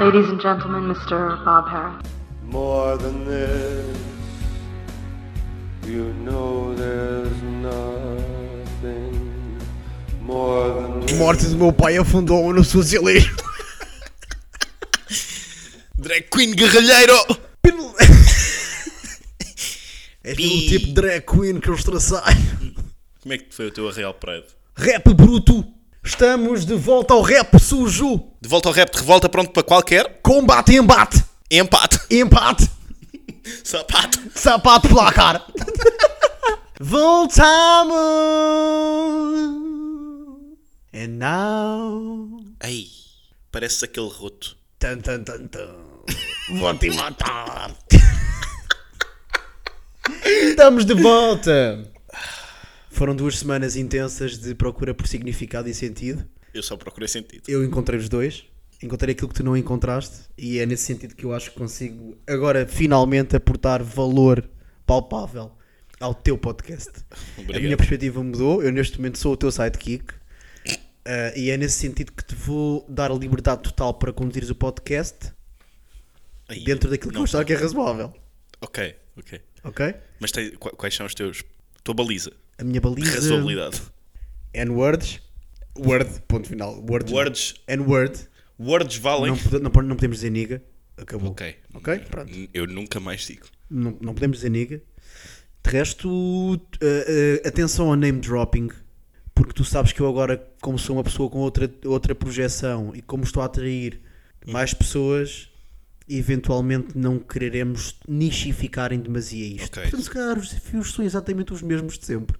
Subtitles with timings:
[0.00, 1.44] Ladies and gentlemen, Mr.
[1.44, 2.06] Bob Harris.
[2.44, 3.98] More than this,
[5.84, 9.18] you know there's nothing
[10.22, 13.42] more than Morte do meu pai afundou no socialismo.
[15.98, 17.18] Drag Queen Guerrilheiro!
[20.22, 22.34] És um tipo drag queen que eu estraçai.
[23.22, 24.44] Como é que foi o teu Real Pride?
[24.76, 25.64] Rap bruto.
[26.08, 28.32] Estamos de volta ao rap sujo.
[28.40, 31.22] De volta ao rap de revolta, pronto para qualquer Combate, embate.
[31.50, 32.00] empate.
[32.10, 32.70] Empate.
[33.62, 34.18] Sapato.
[34.34, 35.46] Sapato placar.
[36.80, 37.92] Voltamos.
[40.94, 42.40] And now.
[42.64, 42.88] Ei,
[43.52, 44.56] parece aquele roto.
[44.78, 45.68] Tan, tan, tan, tan.
[46.48, 47.76] Vou-te matar.
[50.24, 51.97] Estamos de volta.
[52.98, 56.28] Foram duas semanas intensas de procura por significado e sentido.
[56.52, 57.44] Eu só procurei sentido.
[57.48, 58.44] Eu encontrei os dois.
[58.82, 60.22] Encontrei aquilo que tu não encontraste.
[60.36, 64.48] E é nesse sentido que eu acho que consigo agora finalmente aportar valor
[64.84, 65.52] palpável
[66.00, 66.90] ao teu podcast.
[67.36, 67.56] Obrigado.
[67.56, 68.62] A minha perspectiva mudou.
[68.64, 70.12] Eu neste momento sou o teu sidekick.
[71.04, 74.56] Ah, e é nesse sentido que te vou dar a liberdade total para conduzires o
[74.56, 75.32] podcast
[76.50, 78.12] Ei, dentro daquilo que eu achar que é razoável.
[78.60, 79.40] Ok, ok.
[79.62, 79.94] Ok?
[80.18, 81.44] Mas tem- qu- quais são os teus.
[81.84, 82.32] Tua baliza?
[82.58, 83.14] A minha baliza.
[83.14, 83.82] Razoabilidade.
[84.52, 85.20] N-words.
[85.78, 86.84] Word, ponto final.
[86.88, 87.12] Words.
[87.12, 87.54] Words.
[87.68, 88.28] N-word.
[88.58, 89.32] Words valem.
[89.52, 90.62] Não, não, não podemos dizer nigga.
[90.96, 91.30] Acabou.
[91.30, 91.54] Ok.
[91.74, 91.98] Ok?
[92.10, 92.32] Pronto.
[92.52, 93.46] Eu nunca mais digo.
[93.70, 94.82] Não, não podemos dizer nigga.
[95.64, 98.68] De resto, uh, uh, atenção ao name dropping.
[99.34, 103.00] Porque tu sabes que eu agora, como sou uma pessoa com outra, outra projeção e
[103.00, 104.00] como estou a atrair
[104.44, 105.48] mais pessoas,
[106.08, 109.78] eventualmente não quereremos nichificar em demasia isto.
[109.78, 109.82] Ok.
[109.82, 112.36] Portanto, se calhar os desafios são exatamente os mesmos de sempre.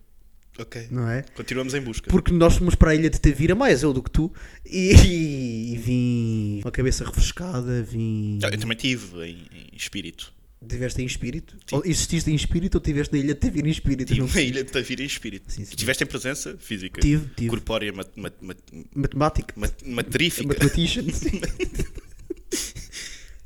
[0.59, 0.89] Ok.
[0.91, 1.23] Não é?
[1.37, 2.11] Continuamos em busca.
[2.11, 4.33] Porque nós fomos para a ilha de Tavira, mais eu do que tu,
[4.67, 8.39] e, e vim com a cabeça refrescada, vim.
[8.43, 10.33] Ah, Eu também tive em, em espírito.
[10.69, 11.57] Tiveste em espírito?
[11.71, 14.13] Ou exististe em espírito ou tiveste na ilha de Tavira em espírito?
[14.13, 15.53] Tive na ilha de Tavira em espírito.
[15.53, 15.77] Sim, sim.
[15.77, 17.01] Tiveste em presença física?
[17.01, 17.49] Tive, tive.
[17.51, 18.59] Corpórea, mat, mat, mat,
[18.93, 19.55] Matemática.
[19.57, 20.49] mat- matrífica.
[20.49, 21.05] Matematician.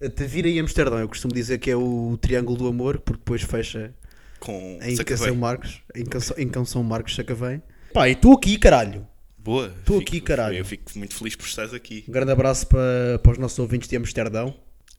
[0.03, 3.43] A Tavira e Amsterdão, eu costumo dizer que é o triângulo do amor, porque depois
[3.43, 3.95] fecha
[4.43, 5.05] Com em Sacavém.
[5.05, 7.63] Canção Marcos, em Canção, em Canção Marcos Sacavém.
[7.93, 9.07] Pá, e estou aqui, caralho.
[9.39, 9.71] Boa.
[9.85, 10.57] Fico- aqui, caralho.
[10.57, 12.05] Eu fico muito feliz por estares aqui.
[12.09, 14.55] Um grande abraço para, para os nossos ouvintes de Amsterdão.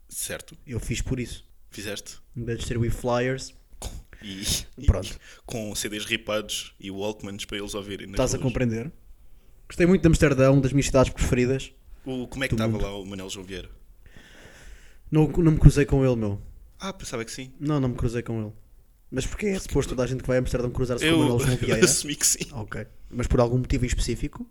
[0.08, 0.56] Certo?
[0.66, 1.44] Eu fiz por isso.
[1.70, 2.20] Fizeste?
[2.38, 3.54] Ainda distribuí flyers.
[4.22, 4.44] E,
[4.78, 5.20] e- Pronto.
[5.46, 8.10] com CDs ripados e Walkmans para eles ouvirem.
[8.12, 8.92] Estás a compreender?
[9.68, 11.72] Gostei muito de Amsterdão, das minhas cidades preferidas.
[12.06, 13.70] O, como é que estava lá o Manel João Vieira?
[15.12, 16.42] Não, não me cruzei com ele, meu.
[16.80, 17.52] Ah, pensava que sim.
[17.60, 18.54] Não, não me cruzei com ele.
[19.16, 21.20] Mas porquê é suposto toda a gente que vai a Amsterdão cruzar-se com o Eu,
[21.20, 21.86] Manuel João eu Vieira?
[21.86, 22.48] assumi que sim.
[22.52, 22.88] ok.
[23.12, 24.50] Mas por algum motivo em específico?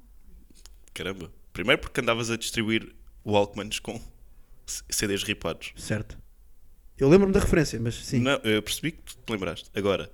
[0.94, 1.32] Caramba.
[1.52, 2.94] Primeiro porque andavas a distribuir
[3.26, 4.00] Walkmans com
[4.88, 5.72] CDs ripados.
[5.76, 6.16] Certo.
[6.96, 8.20] Eu lembro-me da referência, mas sim.
[8.20, 9.68] Não, eu percebi que tu te lembraste.
[9.74, 10.08] Agora,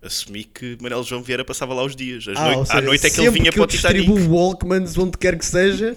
[0.00, 2.28] assumi que Manel João Vieira passava lá os dias.
[2.28, 3.66] Às Ah, noi- ou seja, à noite é que ele vinha que para eu o
[3.66, 4.06] Titanic.
[4.06, 5.96] distribuo Walkmans onde quer que seja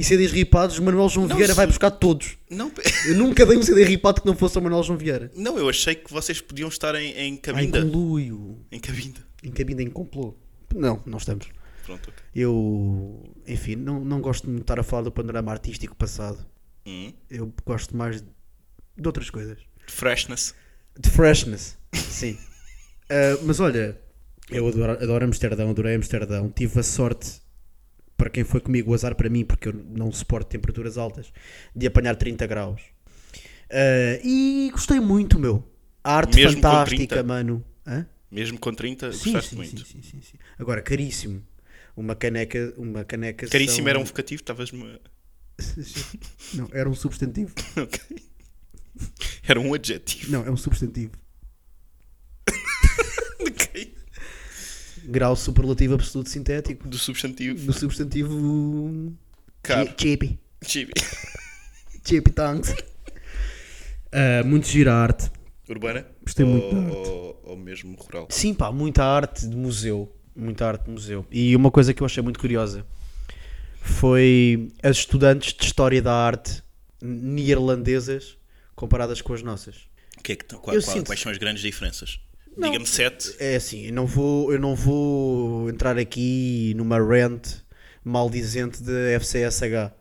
[0.00, 2.38] e CDs ripados, Manuel João Não, Vieira vai buscar todos.
[2.48, 2.70] Não,
[3.06, 5.30] Eu nunca dei um CD ripado que não fosse o Manuel João Vieira.
[5.34, 7.82] não, eu achei que vocês podiam estar em, em Ah, em cabinda.
[7.82, 8.64] conluio.
[8.70, 9.20] em cabinda.
[9.42, 10.34] Em cabinda em complô.
[10.74, 11.48] Não, não estamos.
[11.84, 12.22] Pronto, ok.
[12.34, 16.46] Eu, enfim, não, não gosto de estar a falar do panorama artístico passado.
[16.86, 17.12] Hum.
[17.28, 19.58] Eu gosto mais de outras coisas.
[19.86, 20.54] Freshness.
[20.98, 22.38] De freshness, sim.
[23.10, 23.98] Ah, mas olha,
[24.50, 26.52] eu adoro, adoro Amsterdão, adorei Amsterdão.
[26.54, 27.40] Tive a sorte,
[28.18, 31.32] para quem foi comigo, o azar para mim, porque eu não suporto temperaturas altas,
[31.74, 32.82] de apanhar 30 graus.
[33.70, 35.64] Ah, e gostei muito, meu.
[36.04, 37.22] A arte Mesmo fantástica, 30?
[37.22, 37.64] mano.
[37.86, 38.06] Hã?
[38.30, 39.86] Mesmo com 30, Sim, gostaste sim, muito.
[39.86, 40.36] sim, sim, sim.
[40.58, 41.42] Agora, caríssimo.
[41.96, 45.00] Uma caneca, uma caneca Caríssimo são- era um vocativo, estavas-me.
[46.54, 47.54] Não, era um substantivo.
[47.76, 48.00] Ok.
[49.46, 50.32] Era um adjetivo.
[50.32, 51.12] Não, é um substantivo.
[55.08, 56.86] Grau superlativo absoluto sintético.
[56.88, 57.64] Do substantivo.
[57.66, 59.12] Do substantivo.
[59.62, 59.90] Caro.
[59.96, 60.38] Chippy.
[60.64, 60.92] Chibi.
[62.04, 62.74] Chippy tongues.
[64.12, 65.30] Ah, muito gira arte.
[65.68, 66.06] Urbana?
[66.22, 67.08] Gostei ou, muito da arte.
[67.08, 68.26] Ou, ou mesmo rural?
[68.30, 70.14] Sim, pá, muita arte de museu.
[70.34, 71.26] Muita arte de museu.
[71.30, 72.86] E uma coisa que eu achei muito curiosa
[73.80, 76.62] foi as estudantes de História da Arte
[77.02, 78.36] neerlandesas
[78.74, 79.88] comparadas com as nossas.
[80.22, 82.20] Que é que, qual- qual- sinto- quais são as grandes diferenças?
[82.58, 83.34] Diga-me sete.
[83.38, 87.46] É assim, eu não vou, eu não vou entrar aqui numa rant
[88.04, 89.92] maldizente de FCSH.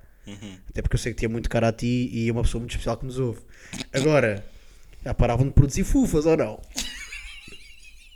[0.70, 2.72] Até porque eu sei que tinha muito cara a ti e é uma pessoa muito
[2.72, 3.40] especial que nos ouve.
[3.94, 4.44] Agora,
[5.04, 6.60] já paravam de produzir fufas ou não?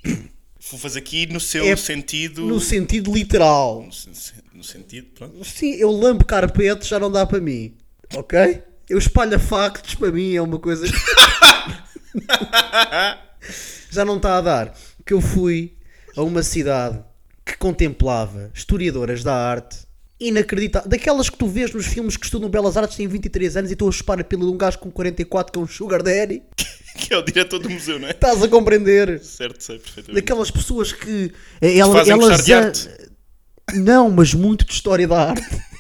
[0.60, 2.46] Fufas aqui no seu É sentido.
[2.46, 3.82] No sentido literal.
[3.82, 3.90] no
[4.58, 5.44] no sentido, pronto.
[5.44, 7.76] Sim, eu lambo carpete, já não dá para mim.
[8.16, 8.62] Ok?
[8.88, 10.86] Eu espalho factos para mim é uma coisa
[13.90, 14.78] já não está a dar.
[15.06, 15.76] Que eu fui
[16.16, 17.00] a uma cidade
[17.46, 19.80] que contemplava historiadoras da arte
[20.20, 20.88] inacreditável.
[20.88, 23.88] Daquelas que tu vês nos filmes que estudam Belas Artes têm 23 anos e estão
[23.88, 26.44] a chupar a pila de um gajo com 44 que é um sugar daddy.
[26.94, 28.12] Que é o diretor do museu, não é?
[28.12, 29.18] Estás a compreender?
[29.24, 30.22] Certo, sei perfeitamente.
[30.22, 32.90] Daquelas pessoas que eh, ela, fazem elas de arte.
[33.76, 35.42] Não, mas muito de história da arte.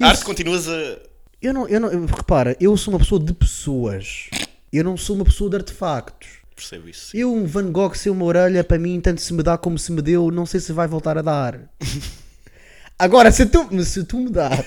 [0.00, 0.98] A arte continuas a.
[1.40, 4.28] Eu não, eu não, repara, eu sou uma pessoa de pessoas.
[4.76, 6.28] Eu não sou uma pessoa de artefactos.
[6.56, 7.10] Percebo isso.
[7.10, 7.18] sim.
[7.18, 9.92] Eu, um Van Gogh sem uma orelha, para mim, tanto se me dá como se
[9.92, 11.60] me deu, não sei se vai voltar a dar.
[12.98, 14.64] Agora, se tu, se tu me dás.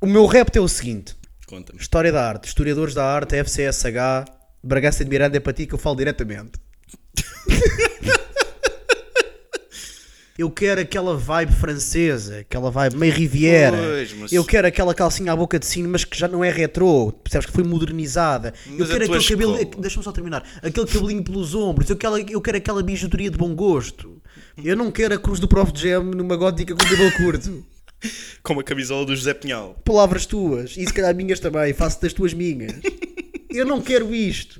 [0.00, 1.16] o meu repto é o seguinte:
[1.46, 1.80] Conta-me.
[1.80, 4.26] História da arte, historiadores da arte, FCSH,
[4.62, 6.52] Bragança de Miranda é para ti que eu falo diretamente.
[10.40, 13.76] Eu quero aquela vibe francesa, aquela vibe meio Riviera.
[13.76, 16.50] Pois, mas- Eu quero aquela calcinha à boca de sino, mas que já não é
[16.50, 17.12] retrô.
[17.12, 18.54] Percebes que foi modernizada.
[18.66, 19.64] eu Mas a quero aquele cabelo.
[19.82, 20.42] Deixa-me só terminar.
[20.62, 21.90] Aquele cabelinho pelos ombros.
[21.90, 24.22] Eu quero, eu quero aquela bijuteria de bom gosto.
[24.64, 25.72] Eu não quero a cruz do Prof.
[25.74, 27.62] Jam numa gótica com cabelo curto.
[28.42, 29.76] Como a camisola do José Pinhal.
[29.84, 30.74] Palavras tuas.
[30.74, 31.74] E se calhar minhas também.
[31.74, 32.72] Faço das tuas minhas.
[33.50, 34.58] Eu não quero isto.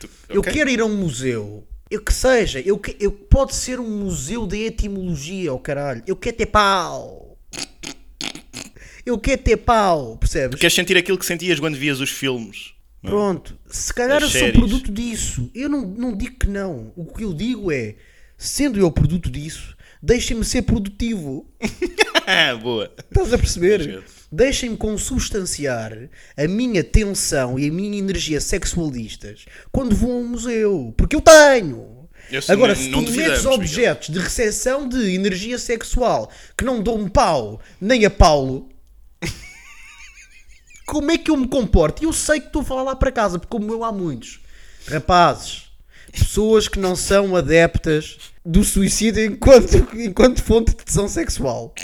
[0.00, 0.50] Tu- Eu ok?
[0.54, 1.67] quero ir a um museu.
[1.90, 2.60] Eu que seja.
[2.60, 6.02] Eu, que- eu, pode ser um museu de etimologia, oh caralho.
[6.06, 7.38] Eu quero ter pau.
[9.06, 10.60] Eu quero ter pau, percebes?
[10.60, 12.74] Queres sentir aquilo que sentias quando vias os filmes?
[13.02, 13.08] é?
[13.08, 13.58] Pronto.
[13.66, 14.58] Se calhar As eu sou séries.
[14.58, 15.50] produto disso.
[15.54, 16.92] Eu não, não digo que não.
[16.94, 17.94] O que eu digo é,
[18.36, 21.46] sendo eu produto disso, deixem-me ser produtivo.
[22.62, 22.92] Boa.
[22.98, 24.04] Estás a perceber?
[24.30, 25.92] Deixem-me consubstanciar
[26.36, 30.92] a minha tensão e a minha energia sexualistas quando vou a um museu.
[30.96, 32.08] Porque eu tenho.
[32.30, 36.96] Eu sei, Agora, se tu metes objetos de recepção de energia sexual que não dão
[36.96, 38.68] um pau nem a Paulo,
[40.86, 42.02] como é que eu me comporto?
[42.02, 44.40] E eu sei que estou a falar lá para casa, porque como eu há muitos
[44.86, 45.70] rapazes,
[46.12, 51.74] pessoas que não são adeptas do suicídio enquanto, enquanto fonte de tesão sexual.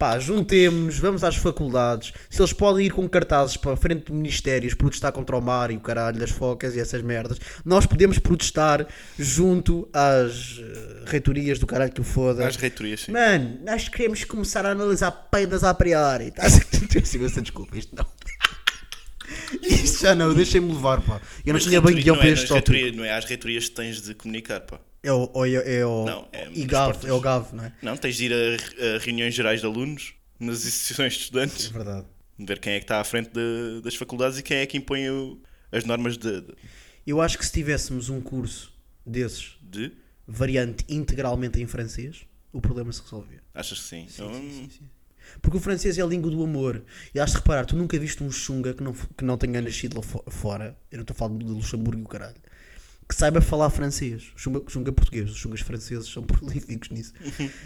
[0.00, 2.14] Pá, juntemos-nos, vamos às faculdades.
[2.30, 5.70] Se eles podem ir com cartazes para a frente de ministérios protestar contra o mar
[5.70, 8.86] e o caralho das focas e essas merdas, nós podemos protestar
[9.18, 12.48] junto às eh, reitorias do caralho que o foda.
[12.48, 13.12] Às reitorias, sim.
[13.12, 16.30] Mano, nós queremos começar a analisar peidas a priori.
[16.30, 16.44] Tá?
[17.14, 18.06] Imensa desculpa, isto não.
[19.60, 21.20] Isto já não, deixem-me levar, pá.
[21.44, 22.96] Eu não Mas tinha bem guião para é este tópico.
[22.96, 24.80] Não é às reitorias que tens de comunicar, pá.
[25.02, 27.72] É o, é, o- é o Não, é IGAV, nos é o GAV, não é?
[27.82, 31.66] Não, tens de ir a, a reuniões gerais de alunos, nas instituições de É estudantes,
[31.68, 32.06] verdade.
[32.38, 35.08] ver quem é que está à frente de- das faculdades e quem é que impõe
[35.08, 35.40] o-
[35.72, 36.54] as normas de, de-
[37.06, 38.72] Eu acho que se tivéssemos um curso
[39.06, 39.92] desses, de-
[40.26, 43.40] variante integralmente em francês, o problema se resolvia.
[43.54, 44.06] Achas que sim?
[44.12, 44.68] Então,
[45.40, 46.82] Porque o francês é a língua do amor.
[47.14, 49.96] E has de reparar, tu nunca viste um chunga que não, que não tenha nascido
[49.96, 50.76] lá fo- fora.
[50.90, 52.36] Eu não estou a falar de Luxemburgo e o caralho.
[53.10, 54.22] Que saiba falar francês.
[54.36, 55.30] Chunga, chunga português.
[55.32, 57.12] Os chungas franceses são prolíficos nisso.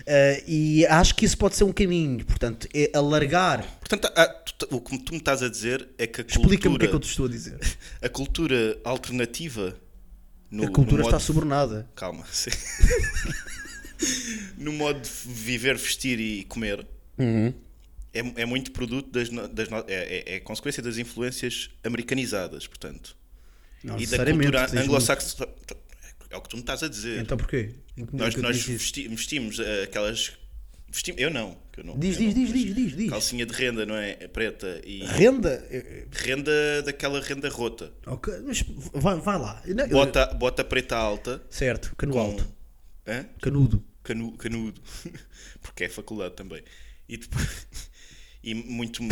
[0.06, 2.24] Ah, e acho que isso pode ser um caminho.
[2.24, 3.62] Portanto, é alargar.
[3.78, 6.78] Portanto, ah, tu- o que tu me estás a dizer é que a Explica-me o
[6.78, 7.58] que é cultura, que eu te estou a dizer.
[8.00, 9.76] a cultura alternativa
[10.50, 11.90] no, a cultura no está modo- subornada.
[11.94, 12.24] Calma.
[12.32, 12.50] sim.
[14.56, 16.86] no modo de viver, vestir e comer
[17.18, 17.52] Uhum.
[18.12, 23.14] é, é muito produto das, das é, é- é consequência das influências americanizadas, portanto.
[23.84, 25.76] Não e da cultura anglo-saxónica.
[26.30, 27.20] É o que tu me estás a dizer.
[27.20, 27.70] Então porquê?
[28.12, 30.32] Nós eu nós vesti- vestimos eh, aquelas.
[30.90, 31.56] Vestimos, eu não.
[31.76, 33.10] eu não Diz, eu diz, não, diz, diz, diz, diz.
[33.10, 34.16] Calcinha de renda, não é?
[34.18, 35.04] É Preta e.
[35.04, 35.64] Renda?
[35.70, 37.92] Eh, Renda daquela renda rota.
[38.06, 38.64] Ok, mas
[38.94, 39.62] vai, vai lá.
[39.66, 41.40] Não, eu- Bota, bota preta alta.
[41.50, 42.46] Certo, cano Com, alto.
[43.06, 43.26] Hã?
[43.40, 43.84] Canudo.
[44.02, 44.80] Canu, canudo.
[45.62, 46.62] Porque é faculdade também.
[47.08, 47.66] E depois.
[48.46, 49.02] E muito.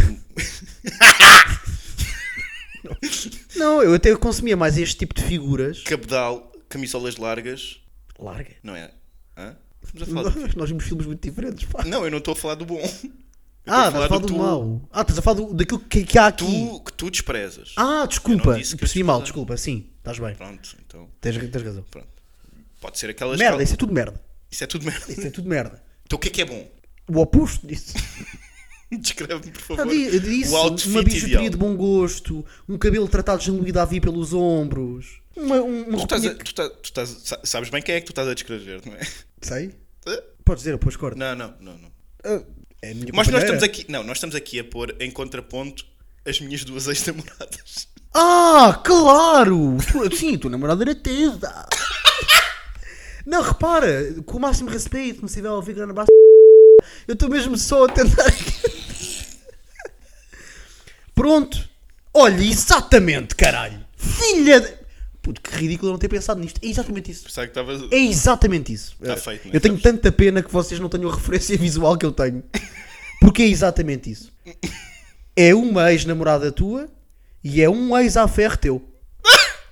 [3.57, 5.83] Não, eu até consumia mais este tipo de figuras.
[5.83, 7.81] Cabedal, camisolas largas.
[8.19, 8.53] Larga.
[8.63, 8.91] Não é?
[9.37, 9.57] Hã?
[9.85, 10.41] Estamos a falar do?
[10.41, 11.85] Nós, nós vimos filmes muito diferentes, pá.
[11.85, 12.79] Não, eu não estou a falar do bom.
[12.79, 14.89] Eu Ah, estás a falar do, tu- mau.
[14.93, 16.45] Ah, estás a falar do, daquilo que, que há aqui.
[16.45, 17.73] Tu, que tu desprezas.
[17.77, 18.55] Ah, desculpa.
[18.55, 19.57] Percebi mal, desculpa.
[19.57, 20.35] Sim, estás bem.
[20.35, 21.09] Pronto, então.
[21.21, 21.85] Tens, tens razão.
[21.91, 22.09] Pronto.
[22.81, 23.39] Pode ser aquelas.
[23.39, 24.21] Merda, cal- isso é tudo merda.
[24.51, 25.13] Isso é tudo merda.
[25.13, 25.83] Isso é tudo merda.
[26.05, 26.69] Então o que é que é bom?
[27.09, 27.95] O oposto disso.
[29.01, 29.87] Descreve-me, por favor.
[30.87, 31.51] uma bijuteria ideal.
[31.51, 36.03] de bom gosto, um cabelo tratado de Jean-Louis Davi pelos ombros, uma, um- uma Tu,
[36.03, 38.35] estás a- tu estás- tu estás- sa- sabes bem quem é que tu estás a
[38.35, 39.01] descrever, não é?
[39.41, 39.75] Sei?
[40.07, 41.17] Ah, Podes dizer, depois corta.
[41.19, 41.93] Não, não, não, não.
[42.25, 42.43] Ah,
[42.83, 45.85] é Mas nós estamos aqui, não, nós estamos aqui a pôr em contraponto
[46.27, 47.89] as minhas duas ex-namoradas.
[48.15, 49.79] Ah, claro!
[50.15, 51.67] Sim, tua namorada era tesa.
[53.25, 56.09] Não, repara, com o máximo respeito, me se tiver a ouvir grande abraço.
[57.07, 58.27] Eu estou mesmo só a tentar.
[61.15, 61.69] Pronto.
[62.15, 63.81] Olha, exatamente, caralho.
[63.97, 64.83] Filha de.
[65.23, 66.61] Puto, que ridículo eu não ter pensado nisto.
[66.63, 67.25] É exatamente isso.
[67.25, 67.73] Pensava que estava.
[67.95, 68.97] É exatamente isso.
[69.03, 69.51] Tá Eh, feito, né?
[69.55, 72.43] eu tenho tanta pena que vocês não tenham a referência visual que eu tenho.
[73.21, 74.33] Porque é exatamente isso.
[75.37, 76.89] É uma ex-namorada tua
[77.43, 78.83] e é um ex-affair teu.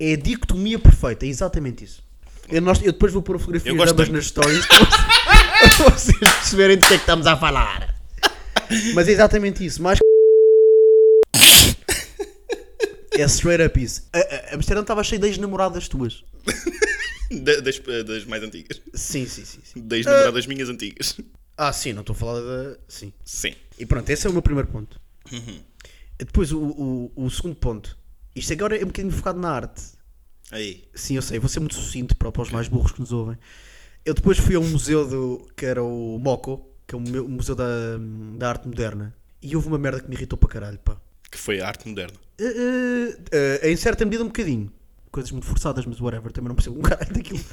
[0.00, 2.00] É a dicotomia perfeita, é exatamente isso.
[2.48, 6.76] Eu, nós- eu depois vou pôr a fotografia de ambas nas stories para vocês perceberem
[6.78, 7.96] do que é que estamos a falar.
[8.94, 9.82] Mas é exatamente isso.
[9.82, 9.98] Mais
[13.20, 14.08] é straight up isso.
[14.12, 16.24] A, a, Amsterdão estava cheio de ex-namoradas tuas.
[17.30, 18.80] Da- Das, das mais antigas.
[18.94, 19.60] Sim, sim, sim.
[19.62, 19.80] sim.
[19.86, 21.20] Das namoradas minhas antigas.
[21.58, 22.78] Ah, sim, não estou a falar da.
[22.88, 23.12] Sim.
[23.22, 23.54] Sim.
[23.78, 24.98] E pronto, esse é o meu primeiro ponto.
[26.18, 27.98] Depois, o, o, o segundo ponto.
[28.34, 29.82] Isto agora é um bocadinho focado na arte.
[30.50, 30.84] Aí.
[30.94, 33.36] Sim, eu sei, vou ser muito sucinto para, para os mais burros que nos ouvem.
[34.06, 37.26] Eu depois fui a um museu do, que era o MOCO, que é o meu-
[37.26, 37.66] o Museu da,
[38.38, 40.96] da Arte Moderna, e houve uma merda que me irritou para caralho, pá.
[41.30, 42.16] Que foi a arte moderna.
[42.38, 44.72] Eh, eh, eh, em certa medida, um bocadinho.
[45.10, 47.44] Coisas muito forçadas, mas whatever, também não percebo um caralho daquilo.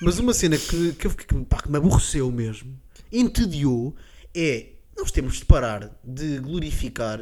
[0.00, 2.78] Mas uma cena que, que, que, pá, que me aborreceu mesmo,
[3.10, 3.94] entediou,
[4.34, 4.66] é
[4.96, 7.18] nós temos de parar de glorificar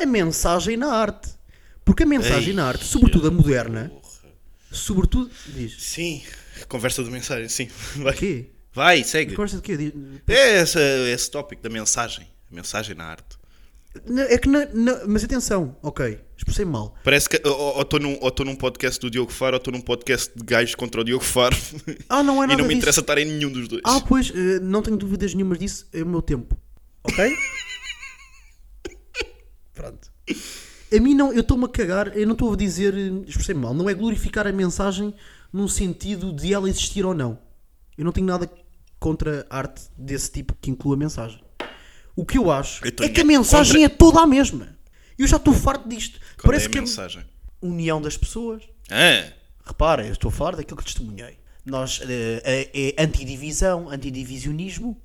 [0.00, 1.30] a mensagem na arte.
[1.84, 4.32] Porque a mensagem Ei, na arte, sobretudo a moderna, porra.
[4.70, 5.30] sobretudo.
[5.48, 5.82] Diz.
[5.82, 6.22] Sim.
[6.68, 7.68] Conversa de mensagem, sim.
[7.96, 8.14] Vai.
[8.14, 8.46] Quê?
[8.72, 9.34] Vai, segue.
[9.34, 9.76] Conversa de quê?
[9.76, 9.92] Diz-
[10.26, 10.78] É esse,
[11.12, 12.26] esse tópico da mensagem.
[12.50, 13.36] A mensagem na arte.
[14.28, 16.96] É que na- na- mas atenção, ok, expressei mal.
[17.04, 20.32] Parece que ou estou num, ou num podcast do Diogo Faro ou estou num podcast
[20.36, 21.56] de gajos contra o Diogo Faro.
[22.08, 22.78] Ah, não é e nada não me disso.
[22.78, 23.82] interessa estar em nenhum dos dois.
[23.84, 26.56] Ah, pois, eh, não tenho dúvidas nenhumas disso, é o meu tempo.
[27.04, 27.24] Ok?
[29.74, 30.10] Pronto.
[30.96, 33.74] A mim não, eu estou-me a cagar, eu não estou a dizer, eh, expressei mal,
[33.74, 35.14] não é glorificar a mensagem
[35.52, 37.38] num sentido de ela existir ou não.
[37.96, 38.50] Eu não tenho nada
[38.98, 41.43] contra arte desse tipo que inclua a mensagem.
[42.16, 44.76] O que eu acho Eu é que a é mensagem contra- é toda a mesma.
[45.18, 46.18] Eu já estou farto disto.
[46.36, 47.22] Qual Parece é a que mensagem?
[47.22, 48.62] a união das pessoas.
[48.90, 49.32] Ah,
[49.66, 51.38] Repara, eu estou a falar daquilo que testemunhei.
[51.64, 52.42] Nós, eh,
[52.74, 55.00] é, é antidivisão, antidivisionismo,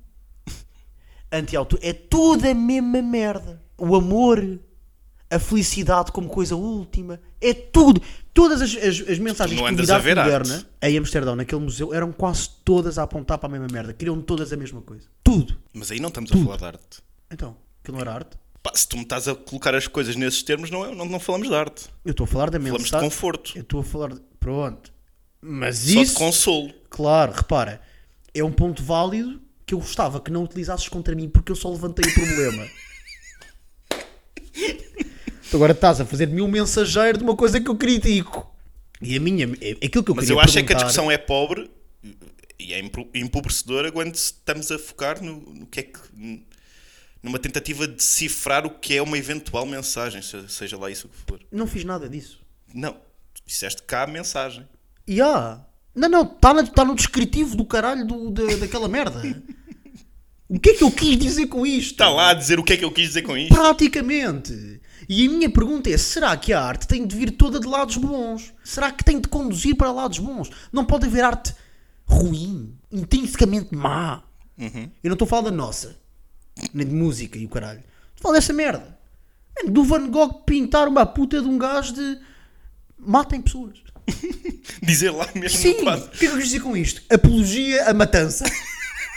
[1.32, 1.78] anti-auto.
[1.80, 3.62] É tudo a mesma merda.
[3.78, 4.60] O amor,
[5.30, 8.02] a felicidade como coisa última, é tudo.
[8.34, 12.98] Todas as, as, as mensagens de comunidade moderna em Amsterdão, naquele museu, eram quase todas
[12.98, 13.92] a apontar para a mesma merda.
[13.92, 15.06] Queriam todas a mesma coisa.
[15.22, 15.56] Tudo.
[15.72, 17.02] mas aí não estamos a falar de arte.
[17.30, 18.36] Então, aquilo não era arte?
[18.62, 21.20] Pá, se tu me estás a colocar as coisas nesses termos, não, é- não, não
[21.20, 21.86] falamos de arte.
[22.04, 23.08] Eu estou a falar da Falamos mensagem.
[23.08, 23.52] de conforto.
[23.56, 24.20] Eu estou a falar de...
[24.38, 24.92] Pronto.
[25.40, 26.14] Mas Só de isso...
[26.14, 26.72] consolo.
[26.90, 27.80] Claro, repara,
[28.34, 31.70] é um ponto válido que eu gostava que não utilizasses contra mim porque eu só
[31.70, 32.66] levantei o problema.
[35.50, 38.48] Tu agora estás a fazer de mim um mensageiro de uma coisa que eu critico.
[39.02, 41.18] E a minha, é- aquilo que eu Mas eu acho é que a discussão é
[41.18, 41.70] pobre
[42.58, 42.80] e é
[43.14, 45.98] empobrecedora quando estamos a focar no, no que é que.
[47.22, 51.10] numa tentativa de decifrar o que é uma eventual mensagem, se- seja lá isso o
[51.10, 51.40] que for.
[51.50, 52.38] Não fiz nada disso.
[52.72, 52.92] Não,
[53.34, 54.66] tu disseste cá a mensagem.
[55.06, 55.60] E há.
[55.94, 59.20] Não, não, está tá no descritivo do caralho do- da, daquela merda.
[60.52, 61.92] O que é que eu quis dizer com isto?
[61.92, 63.54] Está lá a dizer o que é que eu quis dizer com isto.
[63.54, 64.52] Praticamente.
[65.12, 67.96] E a minha pergunta é: será que a arte tem de vir toda de lados
[67.96, 68.54] bons?
[68.62, 70.48] Será que tem de conduzir para lados bons?
[70.72, 71.52] Não pode haver arte
[72.06, 74.22] ruim, intrinsecamente má.
[75.02, 75.98] Eu não estou a falar da nossa,
[76.72, 77.80] nem de música e o caralho.
[77.80, 78.96] Estou a falar dessa merda.
[79.58, 82.18] Mano, Do Van Gogh pintar uma puta de um gajo de.
[82.96, 83.82] Matem pessoas.
[84.80, 87.02] Dizer lá mesmo Sim, o que é que eu quis dizer com isto?
[87.12, 88.44] Apologia à matança.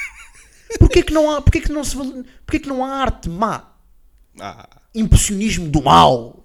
[0.80, 3.74] Porquê que não há, porquê que não se, porquê que não há arte má?
[4.40, 6.40] Ah, Impressionismo do mal.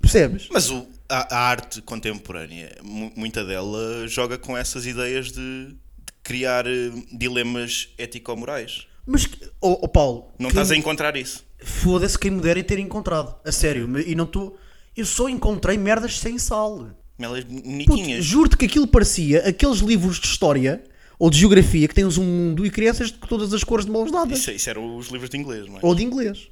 [0.00, 0.48] Percebes?
[0.52, 5.76] mas o- a, a arte contemporânea, mu- muita dela joga com essas ideias de, de
[6.22, 8.86] criar eh, dilemas ético-morais.
[9.06, 9.26] Mas,
[9.60, 11.44] oh, oh Paulo, Não estás a encontrar isso.
[11.58, 13.34] foda-se quem me dera ter encontrado.
[13.44, 14.58] A sério, e não estou.
[14.96, 16.90] Eu só encontrei merdas sem sal.
[17.18, 18.24] Elas Puto, bonitinhas.
[18.24, 20.82] Juro-te que aquilo parecia aqueles livros de história
[21.18, 24.10] ou de geografia que tens um mundo e crianças de todas as cores de mãos
[24.10, 24.38] dadas.
[24.38, 25.80] Isso, isso eram os livros de inglês, não é?
[25.82, 26.48] Ou de inglês.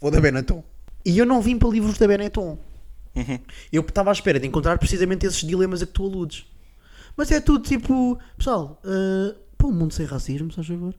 [0.00, 0.62] Ou da Benetton.
[1.04, 2.58] E eu não vim para livros da Benetton.
[3.14, 3.38] Uhum.
[3.72, 6.46] Eu estava à espera de encontrar precisamente esses dilemas a que tu aludes.
[7.16, 10.94] Mas é tudo tipo, pessoal, uh, para um mundo sem racismo, se favor.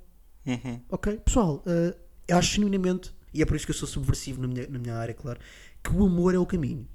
[0.45, 0.79] Uhum.
[0.89, 1.95] Ok, pessoal, uh,
[2.27, 4.95] eu acho genuinamente, e é por isso que eu sou subversivo na minha, na minha
[4.95, 5.39] área, claro,
[5.83, 6.87] que o amor é o caminho.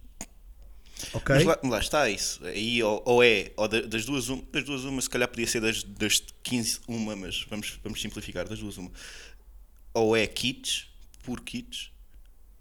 [1.12, 1.34] Ok?
[1.34, 2.44] Mas lá, lá está isso.
[2.44, 5.46] Aí ou, ou é, ou da- das duas, um, das duas uma, se calhar podia
[5.46, 8.90] ser das, das 15 uma, mas vamos, vamos simplificar, das duas uma.
[9.94, 10.86] Ou é kits,
[11.22, 11.92] por kits,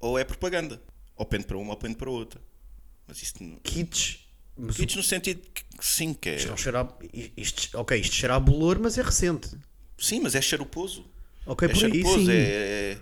[0.09, 0.81] ou é propaganda.
[1.15, 2.39] Ou pende para uma ou pende para outra.
[3.07, 4.19] Mas isso não- Kits.
[4.57, 6.49] Mas o- Kits no sentido que sim, que isto é.
[6.49, 6.93] não cheira a-
[7.35, 9.49] isto, ok, isto cheira a bolor, mas é recente.
[9.97, 11.05] Sim, mas é charuposo.
[11.45, 12.31] Ok, é por aí charmoso, sim.
[12.31, 12.97] é, é,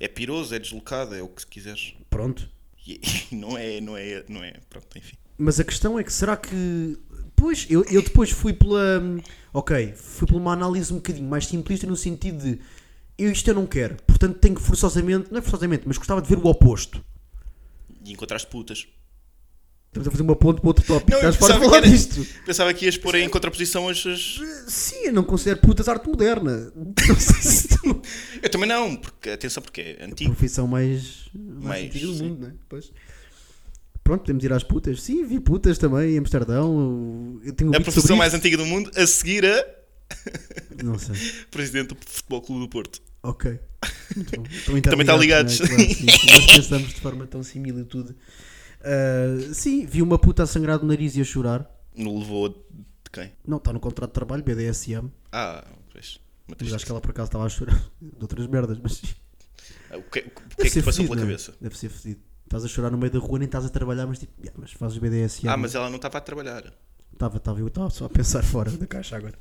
[0.00, 1.94] é piroso, é deslocado, é o que quiseres.
[2.10, 2.48] Pronto.
[2.86, 3.00] E,
[3.32, 5.16] e não é, não é, não é, pronto, enfim.
[5.38, 6.98] Mas a questão é que será que.
[7.36, 9.00] Pois, eu, eu depois fui pela.
[9.52, 12.60] Ok, fui por uma análise um bocadinho mais simplista no sentido de
[13.24, 16.28] eu isto eu não quero, portanto tenho que forçosamente, não é forçosamente, mas gostava de
[16.28, 17.04] ver o oposto.
[18.04, 18.86] E encontraste putas.
[19.88, 21.10] Estamos a fazer uma ponte para outro tópico.
[21.10, 22.26] Não, Estás para pensava falar que era- disto.
[22.46, 24.00] Pensava que ias pôr em contraposição as,
[24.68, 26.72] Sim, eu não considero putas arte moderna.
[26.76, 28.00] Não sei se tu...
[28.40, 30.30] Eu também não, porque, atenção, porque é antigo.
[30.30, 32.52] Profissão mais, mais, Mais, antiga do mundo, não é?
[32.68, 32.92] Pois.
[34.04, 35.02] Pronto, podemos ir às putas.
[35.02, 37.40] Sim, vi putas também em Amsterdão.
[37.44, 39.66] Eu tenho A profissão mais antiga do mundo, a seguir a
[40.84, 41.16] Não sei.
[41.50, 43.02] presidente do Futebol Clube do Porto.
[43.22, 43.58] Ok.
[44.16, 44.44] Muito bom.
[44.50, 45.60] Estão Também está ligados.
[45.60, 45.68] não é?
[45.94, 46.26] Claro.
[46.30, 48.14] Nós pensamos de forma tão similitude.
[48.82, 51.70] Ah, sim, vi uma puta a sangrar do nariz e a chorar.
[51.96, 53.32] Não levou de quem?
[53.46, 55.10] Não, está no contrato de trabalho, BDSM.
[55.32, 56.18] Ah, pois.
[56.60, 58.78] Mas acho que ela por acaso estava a chorar de outras merdas.
[58.82, 59.00] Mas
[59.90, 60.24] Ah, O que, o que é
[60.56, 61.26] deve que te passou pela não é?
[61.26, 61.54] cabeça?
[61.60, 62.20] Deve ser fedido.
[62.44, 64.72] Estás a chorar no meio da rua, nem estás a trabalhar, mas tipo, "Yeah, mas
[64.72, 65.46] fazes BDSM.
[65.48, 66.64] Ah, mas ela não estava a trabalhar.
[67.12, 69.38] Estava, estava, eu estava só a pensar fora da caixa agora.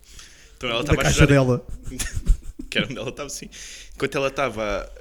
[0.57, 1.31] Então ela estava a caixa chorar.
[1.31, 1.65] dela.
[2.69, 3.49] que era onde ela estava assim.
[3.95, 4.91] Enquanto ela estava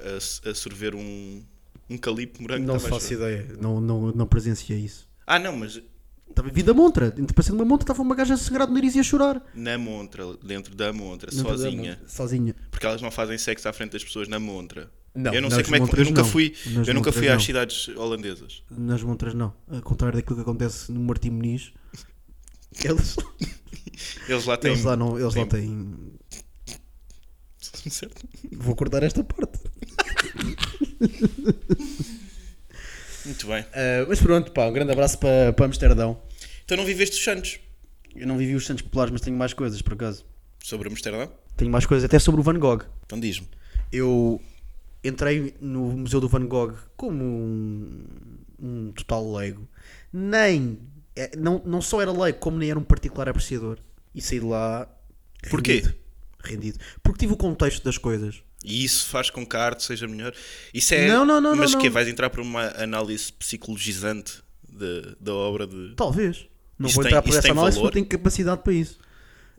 [0.44, 1.42] a, a sorver um,
[1.90, 2.66] um calipo morango.
[2.66, 3.46] Não a faço ideia.
[3.60, 5.08] Não, não, não presenciei isso.
[5.26, 5.80] Ah, não, mas
[6.28, 7.06] Estava vida montra.
[7.18, 9.42] Entre passando uma montra, estava uma gaja a sangrar do nariz e a chorar.
[9.54, 11.92] na montra, dentro da montra, Dentro da sozinha.
[11.92, 12.08] montra.
[12.08, 12.54] Sozinha.
[12.70, 14.90] Porque elas não fazem sexo à frente das pessoas na montra.
[15.14, 16.00] Não, eu não sei como é que.
[16.00, 16.28] Eu nunca não.
[16.28, 17.40] fui, Nas eu nunca fui às não.
[17.40, 18.62] cidades holandesas.
[18.70, 19.52] Nas montras não.
[19.68, 21.72] Ao contrário daquilo que acontece no Martim Muniz.
[22.84, 23.16] Eles,
[24.28, 24.72] Eles lá têm.
[24.72, 25.96] eles lá, não, eles lá têm- têm.
[27.94, 28.28] Certo?
[28.52, 29.58] Vou cortar esta parte.
[33.24, 33.64] Muito bem.
[33.72, 36.20] Ah, mas pronto, pá, um grande abraço para, para Amsterdão.
[36.64, 37.58] Então não viveste os Santos
[38.14, 40.24] Eu não vivi os Santos Populares, mas tenho mais coisas, por acaso.
[40.62, 41.30] sobre Amsterdão?
[41.56, 42.84] Tenho mais coisas, até sobre o Van Gogh.
[43.04, 43.48] Então diz-me.
[43.92, 44.40] Eu
[45.02, 48.04] entrei no Museu do Van Gogh como um,
[48.60, 49.68] um total leigo.
[50.12, 50.78] Nem,
[51.16, 53.78] é, não, não só era leigo, como nem era um particular apreciador.
[54.14, 54.88] E saí de lá.
[55.50, 55.74] Porquê?
[55.74, 55.94] rendido.
[56.48, 56.78] Rendido.
[57.02, 58.42] Porque tive o contexto das coisas.
[58.64, 60.32] E isso faz com que a arte seja melhor?
[60.74, 61.06] Isso é.
[61.08, 61.94] Não, não, não, Mas não, que não.
[61.94, 65.94] vais entrar para uma análise psicologizante de- da obra de.
[65.96, 66.46] Talvez.
[66.78, 67.88] Não Isso vou tem- entrar por essa análise valor?
[67.90, 68.98] porque eu tenho capacidade para isso.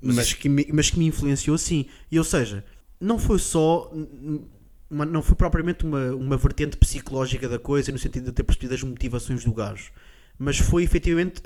[0.02, 1.86] Mas Mas, isso- que me, mas que me influenciou sim.
[2.12, 2.64] E ou seja,
[3.00, 3.92] não foi só.
[4.90, 8.74] uma- não foi propriamente uma, uma vertente psicológica da coisa, no sentido de ter percebido
[8.74, 9.92] as motivações do gajo.
[10.38, 11.42] Mas foi efetivamente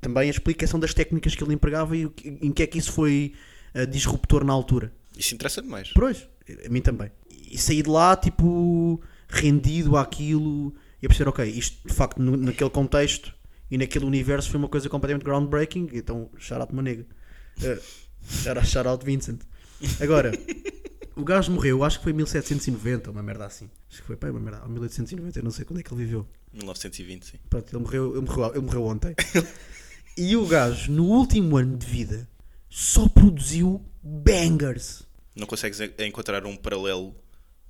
[0.00, 3.34] também a explicação das técnicas que ele empregava e em que é que isso foi
[3.82, 4.92] eh, disruptor na altura.
[5.16, 5.90] Isso interessa-me mais.
[5.92, 6.28] Pois,
[6.64, 7.10] a mim também.
[7.50, 12.36] E saí de lá, tipo, rendido àquilo e a perceber, ok, isto de facto no-
[12.36, 13.34] naquele contexto
[13.70, 15.88] e naquele universo foi uma coisa completamente groundbreaking.
[15.92, 17.06] Então, shout out Manega.
[17.58, 17.80] Uh,
[18.28, 19.40] shout, out, shout out Vincent.
[20.00, 20.32] Agora,
[21.16, 23.68] o gajo morreu, acho que foi em 1790, uma merda assim.
[23.90, 26.04] Acho que foi, pá, uma merda, ou 1890, eu não sei quando é que ele
[26.04, 26.26] viveu.
[26.52, 27.38] 1920, sim.
[27.48, 29.14] Pronto, ele morreu, ele morreu, ele morreu ontem.
[30.16, 32.28] e o gajo, no último ano de vida,
[32.68, 35.02] só produziu bangers.
[35.34, 37.14] Não consegues en- encontrar um paralelo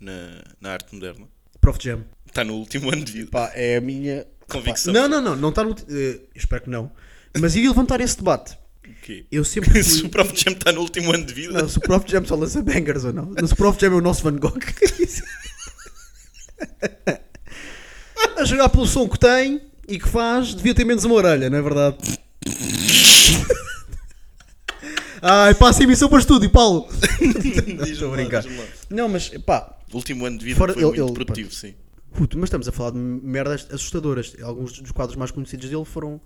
[0.00, 1.26] na, na arte moderna?
[1.60, 2.04] Prof Jam.
[2.26, 3.30] Está no último ano de vida.
[3.30, 4.92] Pá, é a minha Convicção.
[4.94, 5.74] Não, não, não, não está no.
[5.90, 6.90] eh, espero que não.
[7.38, 8.56] Mas ia levantar esse debate.
[8.86, 9.26] O quê?
[9.30, 10.08] Eu sempre Se o fui.
[10.08, 10.32] Prof.
[10.34, 11.52] Jam está no último ano de vida.
[11.60, 13.34] Não, se o Prof Jam só lança bangers ou não.
[13.46, 14.58] Se o Prof Jam é o nosso Van Gogh.
[18.36, 21.58] a jogar pelo som que tem e que faz, devia ter menos uma orelha, não
[21.58, 21.96] é verdade?
[25.22, 26.88] Ai, passa a emissão para estúdio, Paulo.
[27.86, 28.44] Estou a brincar.
[28.90, 31.74] Não, mas pá, O último ano de vida Fora- foi ele- muito ele- produtivo, sim.
[32.12, 34.34] Puto, mas estamos a falar de merdas assustadoras.
[34.42, 36.20] Alguns dos quadros mais conhecidos dele foram.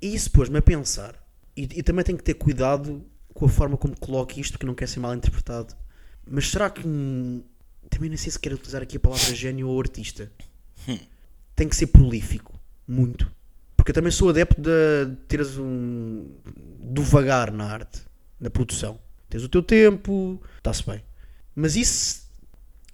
[0.00, 1.14] E isso pôs-me a pensar.
[1.56, 4.74] E, e também tenho que ter cuidado com a forma como coloco isto, porque não
[4.74, 5.74] quer ser mal interpretado.
[6.28, 6.86] Mas será que.
[6.86, 7.42] hum,
[7.88, 10.30] também nem sei se quero utilizar aqui a palavra gênio ou artista.
[11.54, 12.52] Tem que ser prolífico.
[12.86, 13.30] Muito.
[13.76, 16.26] Porque eu também sou adepto de teres um.
[16.80, 18.02] do vagar na arte,
[18.40, 18.98] na produção.
[19.28, 21.02] Tens o teu tempo, está-se bem.
[21.54, 22.26] Mas isso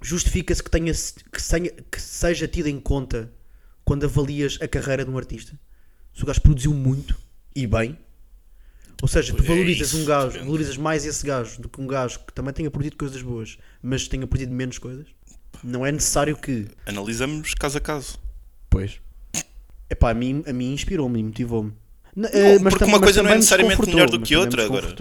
[0.01, 3.33] justifica-se que, tenha, que, tenha, que seja tido em conta
[3.85, 5.59] quando avalias a carreira de um artista.
[6.15, 7.17] Se o gajo produziu muito
[7.55, 7.99] e bem,
[9.01, 10.45] ou seja, tu É valorizas isso, um gajo, depende.
[10.47, 14.07] valorizas mais esse gajo do que um gajo que também tenha produzido coisas boas, mas
[14.07, 15.07] tenha produzido menos coisas.
[15.63, 16.69] Não é necessário que.
[16.87, 18.19] Analisamos caso a caso.
[18.71, 19.01] Pois.
[19.91, 21.73] Epá, a mim, a mim inspirou-me e motivou-me.
[22.33, 24.95] Eh, mas porque uma mas coisa não é necessariamente melhor do que outra, agora.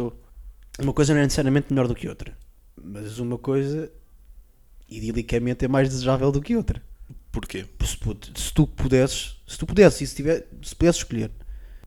[0.80, 2.38] Uma coisa não é necessariamente melhor do que outra.
[2.82, 3.92] Mas uma coisa,
[4.90, 6.82] idilicamente, é mais desejável do que outra.
[7.32, 7.66] Porquê?
[7.84, 7.98] Se,
[8.42, 11.32] se tu pudesses, se tu pudesses, se, tiver, se pudesses escolher,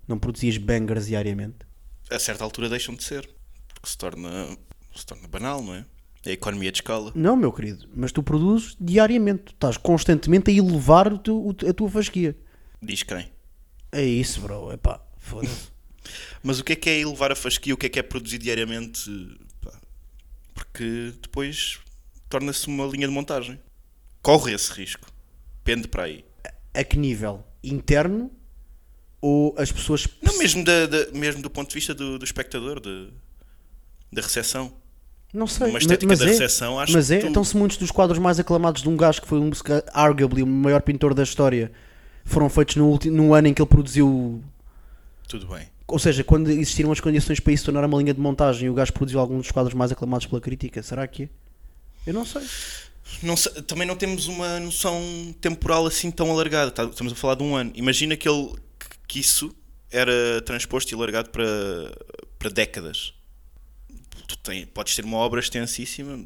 [0.08, 1.58] não produzias bangers diariamente.
[2.10, 3.28] A certa altura deixam de ser.
[3.74, 4.56] Porque se torna,
[4.94, 5.84] se torna banal, não é?
[6.24, 7.12] É a economia de escala.
[7.14, 9.44] Não, meu querido, mas tu produzes diariamente.
[9.44, 12.34] Tu estás constantemente a elevar o teu- a tua fasquia.
[12.80, 13.30] Diz quem.
[13.92, 14.72] É isso, bro.
[14.72, 15.73] Epá, foda-se.
[16.42, 17.74] Mas o que é que é elevar a fasquia?
[17.74, 19.10] O que é que é produzir diariamente?
[20.54, 21.78] Porque depois
[22.28, 23.58] torna-se uma linha de montagem.
[24.22, 25.06] Corre esse risco.
[25.62, 26.24] Pende para aí.
[26.72, 27.44] a que nível?
[27.62, 28.30] Interno
[29.20, 30.06] ou as pessoas.
[30.22, 33.08] Não, mesmo, da, da- mesmo do ponto de vista do, do espectador, de-
[34.12, 34.72] da recepção.
[35.32, 35.68] Não sei.
[35.70, 38.18] Uma estética mas da é, recepção, acho Mas é, tu- então se muitos dos quadros
[38.18, 39.50] mais aclamados de um gajo que foi um,
[39.92, 41.72] arguably o maior pintor da história
[42.24, 44.42] foram feitos no, ulti- no ano em que ele produziu.
[45.26, 45.66] Tudo bem.
[45.86, 48.74] Ou seja, quando existiram as condições para isso tornar uma linha de montagem e o
[48.74, 51.28] gajo produziu alguns dos quadros mais aclamados pela crítica, será que é?
[52.06, 52.42] Eu não sei.
[53.22, 56.70] Não sei- também não temos uma noção temporal assim tão alargada.
[56.70, 57.70] Tá- Estamos a falar de um ano.
[57.74, 58.54] Imagina que, ele,
[59.06, 59.54] que isso
[59.90, 61.44] era transposto e alargado para,
[62.38, 63.12] para décadas.
[64.26, 66.24] Tu tem, podes ter uma obra extensíssima,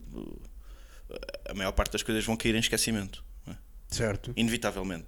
[1.48, 3.24] a maior parte das coisas vão cair em esquecimento.
[3.48, 3.54] é?
[3.88, 4.32] Certo.
[4.36, 5.06] Inevitavelmente.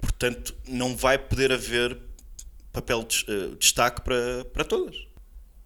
[0.00, 1.98] Portanto, não vai poder haver
[2.74, 4.96] papel de eh, destaque para, para todas.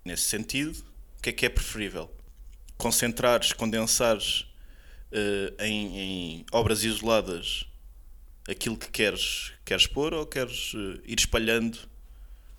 [0.04, 0.78] Nesse sentido,
[1.18, 2.08] o que é que é preferível?
[2.76, 4.46] Concentrares, condensares
[5.10, 7.64] eh, em, em obras isoladas
[8.48, 11.78] aquilo que queres, queres pôr ou queres eh, ir espalhando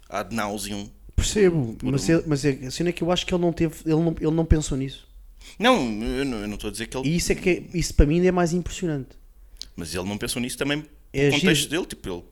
[0.10, 0.90] ad nauseum?
[1.16, 3.76] Percebo, mas, é, mas é, a cena é que eu acho que ele não teve,
[3.86, 5.08] ele não, ele não pensou nisso.
[5.58, 7.08] Não, eu não estou a dizer que ele.
[7.10, 9.10] E isso é que é- isso para mim ainda é mais impressionante.
[9.76, 11.86] Mas ele não pensou nisso também É no contexto dele.
[11.86, 12.24] Tipo, ele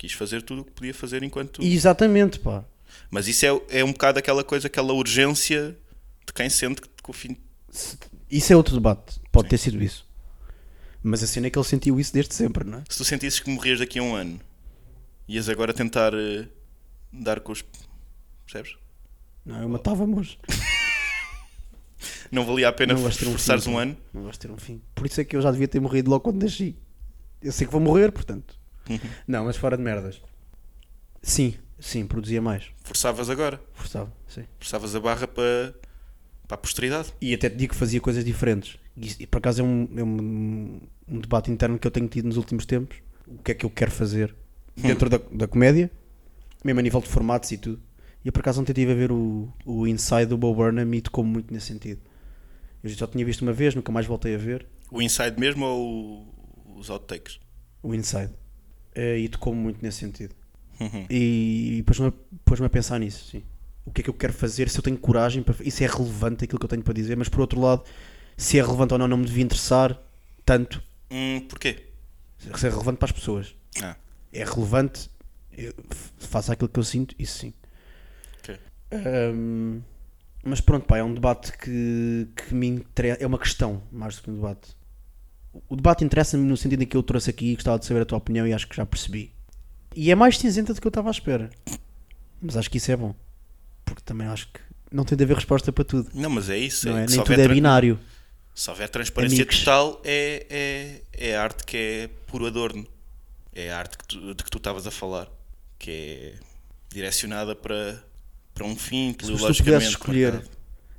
[0.00, 1.62] quis fazer tudo o que podia fazer enquanto.
[1.62, 2.64] Exatamente, pá.
[3.10, 5.76] Mas isso é, é um bocado aquela coisa, aquela urgência
[6.26, 7.36] de quem sente que, que o fim.
[8.30, 9.20] Isso é outro debate.
[9.30, 10.08] Pode ter sido isso.
[11.02, 12.84] Mas a cena é que ele sentiu isso desde sempre, não é?
[12.88, 14.40] Se tu sentisses que morrias daqui a um ano,
[15.28, 16.48] ias agora tentar eh,
[17.12, 17.62] dar com os.
[18.46, 18.76] Percebes?
[19.44, 20.38] Não, eu matava-me hoje.
[22.32, 23.96] Não valia a pena Não ter um forçares fim, um ano.
[24.14, 24.80] Não vais ter um fim.
[24.94, 26.74] Por isso é que eu já devia ter morrido logo quando nasci.
[27.42, 28.59] Eu sei que vou morrer, portanto.
[29.26, 30.20] Não, mas fora de merdas.
[31.22, 32.64] Sim, sim, produzia mais.
[32.82, 33.60] Forçavas agora.
[33.74, 34.44] Forçava, sim.
[34.58, 35.74] Forçavas a barra para,
[36.48, 37.12] para a posteridade.
[37.20, 38.78] E até te digo que fazia coisas diferentes.
[38.96, 42.26] E, e por acaso é, um, é um, um debate interno que eu tenho tido
[42.26, 42.96] nos últimos tempos.
[43.26, 44.34] O que é que eu quero fazer
[44.76, 45.90] dentro da, da comédia,
[46.64, 47.80] mesmo a nível de formatos e tudo.
[48.24, 51.00] E eu por acaso ontem estive a ver o, o Inside do Bo Burnham e
[51.00, 52.00] tocou muito nesse sentido.
[52.82, 54.66] Eu já tinha visto uma vez, nunca mais voltei a ver.
[54.90, 57.38] O inside mesmo ou o- os outtakes?
[57.82, 58.32] O Inside.
[58.94, 60.34] Eh, e tocou muito nesse sentido.
[60.80, 61.06] Uhum.
[61.10, 62.12] E, e pôs-me a,
[62.44, 63.42] pôs-me a pensar nisso, sim.
[63.84, 65.54] O que é que eu quero fazer, se eu tenho coragem para.
[65.64, 67.84] Isso é relevante aquilo que eu tenho para dizer, mas por outro lado,
[68.36, 70.00] se é relevante ou não, não me devia interessar
[70.44, 70.82] tanto.
[71.10, 71.86] Hum, porquê?
[72.38, 73.54] Se é relevante para as pessoas.
[73.82, 73.96] Ah,
[74.32, 75.10] É relevante,
[75.52, 77.52] eu f- faço aquilo que eu sinto, isso sim.
[78.92, 79.80] Ahm,
[80.44, 83.22] mas pronto, pá, é um debate que, que me interessa.
[83.22, 84.74] É uma questão, mais do que um debate.
[85.68, 88.04] O debate interessa-me no sentido em que eu trouxe aqui e gostava de saber a
[88.04, 89.32] tua opinião e acho que já percebi.
[89.96, 91.50] E é mais cinzenta do que eu estava à espera.
[92.40, 93.14] Mas acho que isso é bom.
[93.84, 94.60] Porque também acho que
[94.92, 96.08] não tem de haver resposta para tudo.
[96.14, 96.88] Não, mas é isso.
[96.88, 97.06] É é?
[97.06, 97.98] Nem tudo é binário.
[98.54, 99.58] se houver transparência Amigos.
[99.58, 100.46] total, é,
[101.18, 102.86] é, é arte que é puro adorno.
[103.52, 105.28] É a arte que tu- de que tu estavas a falar.
[105.78, 106.34] Que é
[106.94, 108.02] direcionada para,
[108.54, 109.86] para um fim, Se tu teleologicamente.
[109.88, 110.32] escolher.
[110.34, 110.50] marcado.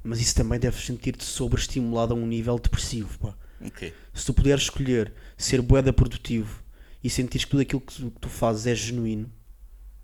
[0.03, 3.17] Mas isso também deves sentir-te sobreestimulado a um nível depressivo.
[3.19, 3.33] Pá.
[3.65, 3.93] Ok.
[4.13, 6.61] Se tu puderes escolher ser boeda produtivo
[7.03, 9.31] e sentires que tudo aquilo que tu, que tu fazes é genuíno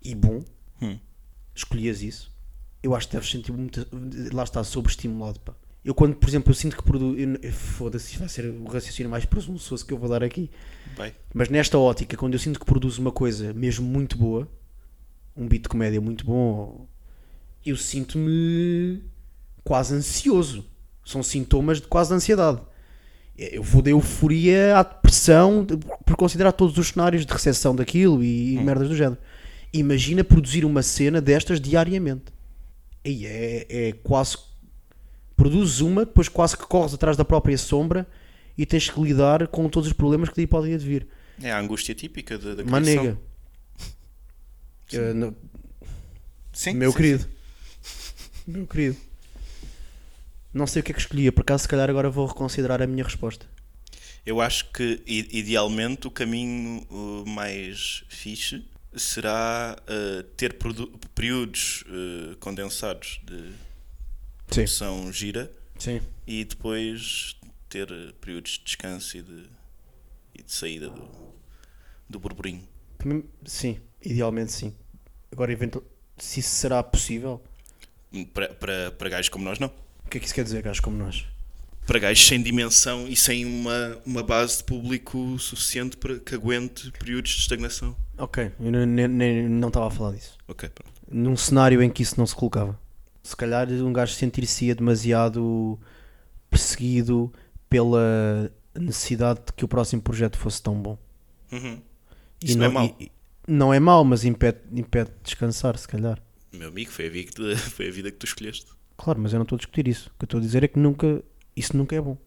[0.02, 0.42] e bom,
[0.80, 0.98] Hum.
[1.54, 2.32] escolhias isso,
[2.82, 3.86] eu acho que deves sentir muito.
[4.32, 5.40] Lá está, sobreestimulado.
[5.40, 5.54] Pá.
[5.84, 7.16] Eu, quando, por exemplo, eu sinto que produzo.
[7.52, 10.50] Foda-se, vai ser o raciocínio mais presunçoso que eu vou dar aqui.
[10.96, 11.14] Vai.
[11.34, 14.48] Mas nesta ótica, quando eu sinto que produzo uma coisa mesmo muito boa,
[15.36, 16.86] um beat de comédia muito bom,
[17.64, 19.02] eu sinto-me
[19.64, 20.64] quase ansioso.
[21.04, 22.60] São sintomas de quase de ansiedade.
[23.38, 28.22] Eu vou da euforia à depressão de- por considerar todos os cenários de recepção daquilo
[28.24, 29.18] e merdas do género.
[29.72, 32.32] Imagina produzir uma cena destas diariamente.
[33.04, 34.36] E é, é quase.
[35.36, 38.06] Produzes uma, depois quase que corres atrás da própria sombra
[38.56, 41.06] e tens que lidar com todos os problemas que daí podem advir.
[41.40, 42.70] É a angústia típica da, da criação.
[42.70, 43.18] Manega.
[44.92, 45.34] Eh, não-
[46.52, 47.26] Sim, meu sim, querido.
[48.48, 48.96] Meu querido.
[50.58, 52.86] Não sei o que é que escolhia, por acaso se calhar agora vou reconsiderar a
[52.86, 53.46] minha resposta.
[54.26, 60.58] Eu acho que idealmente o caminho uh, mais fixe será uh, ter
[61.14, 63.52] períodos uh, condensados de
[64.48, 66.00] produção gira Sim.
[66.26, 67.36] e depois
[67.68, 69.46] ter uh, períodos de descanso e de,
[70.34, 71.08] e de saída do,
[72.10, 72.66] do burburinho.
[73.46, 74.74] Sim, idealmente sim.
[75.30, 75.84] Agora, eventual...
[76.16, 77.40] se isso será possível,
[78.34, 79.70] Para, para, para gajos como nós, não.
[80.08, 81.24] O que é que isso quer dizer, gajos como nós?
[81.86, 86.90] para gajos sem dimensão e sem uma, uma base de público suficiente para que aguente
[86.98, 87.96] períodos de estagnação.
[88.18, 90.36] Ok, eu nem- nem- nem- não estava a falar disso.
[90.46, 90.92] Ok, pronto.
[91.10, 92.78] Num cenário em que isso não se colocava.
[93.22, 95.78] Se calhar um gajo sentir-se demasiado
[96.50, 97.32] perseguido
[97.70, 100.98] pela necessidade de que o próximo projeto fosse tão bom.
[101.50, 101.80] Uhum.
[102.44, 102.96] Isso não, é mau.
[103.00, 103.12] e-
[103.46, 106.18] não é mau, mas impede, impede de descansar, se calhar.
[106.52, 108.66] Meu amigo, foi a, vida que tu, foi a vida que tu escolheste.
[108.98, 110.08] Claro, mas eu não estou a discutir isso.
[110.08, 111.22] O que eu estou a dizer é que nunca,
[111.56, 112.18] isso nunca é bom.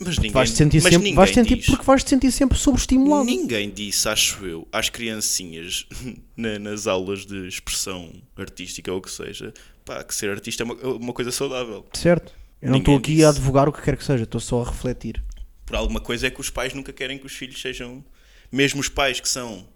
[0.00, 1.66] Mas ninguém, vais-te sentir mas sempre, ninguém vais sentir, diz.
[1.66, 3.24] porque vais-te sentir sempre sobreestimulado.
[3.24, 5.86] Ninguém disse, acho eu, às criancinhas
[6.36, 9.52] na- nas aulas de expressão artística ou o que seja,
[9.84, 11.84] pá, que ser artista é uma, uma coisa saudável.
[11.92, 12.32] Certo?
[12.60, 13.24] Eu não estou aqui disse.
[13.24, 15.22] a advogar o que quer que seja, estou só a refletir.
[15.66, 18.04] Por alguma coisa é que os pais nunca querem que os filhos sejam.
[18.50, 19.66] Mesmo os pais que são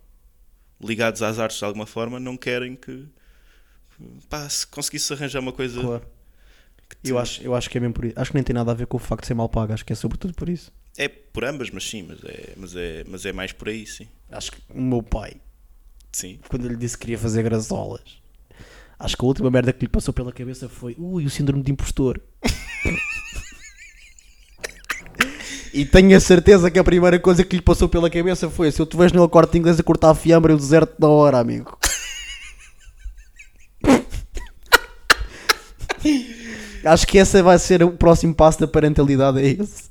[0.82, 3.06] ligados às artes de alguma forma, não querem que.
[4.28, 5.80] Pá, se conseguisse arranjar uma coisa.
[5.80, 6.06] Claro.
[7.04, 8.14] Eu acho, eu acho que é mesmo por isso.
[8.16, 9.84] Acho que nem tem nada a ver com o facto de ser mal pago, acho
[9.84, 10.72] que é sobretudo por isso.
[10.96, 14.08] É por ambas, mas sim, mas é, mas é, mas é mais por aí, sim.
[14.30, 15.34] Acho que o meu pai,
[16.12, 16.40] Sim.
[16.48, 18.20] quando eu lhe disse que queria fazer graçolas,
[18.98, 21.70] acho que a última merda que lhe passou pela cabeça foi ui, o síndrome de
[21.70, 22.20] impostor.
[25.72, 28.80] e tenho a certeza que a primeira coisa que lhe passou pela cabeça foi se
[28.80, 31.78] eu te vejo no corte inglês a cortar a fiambre, eu deserto da hora, amigo.
[36.84, 39.84] Acho que esse vai ser o próximo passo da parentalidade, é esse.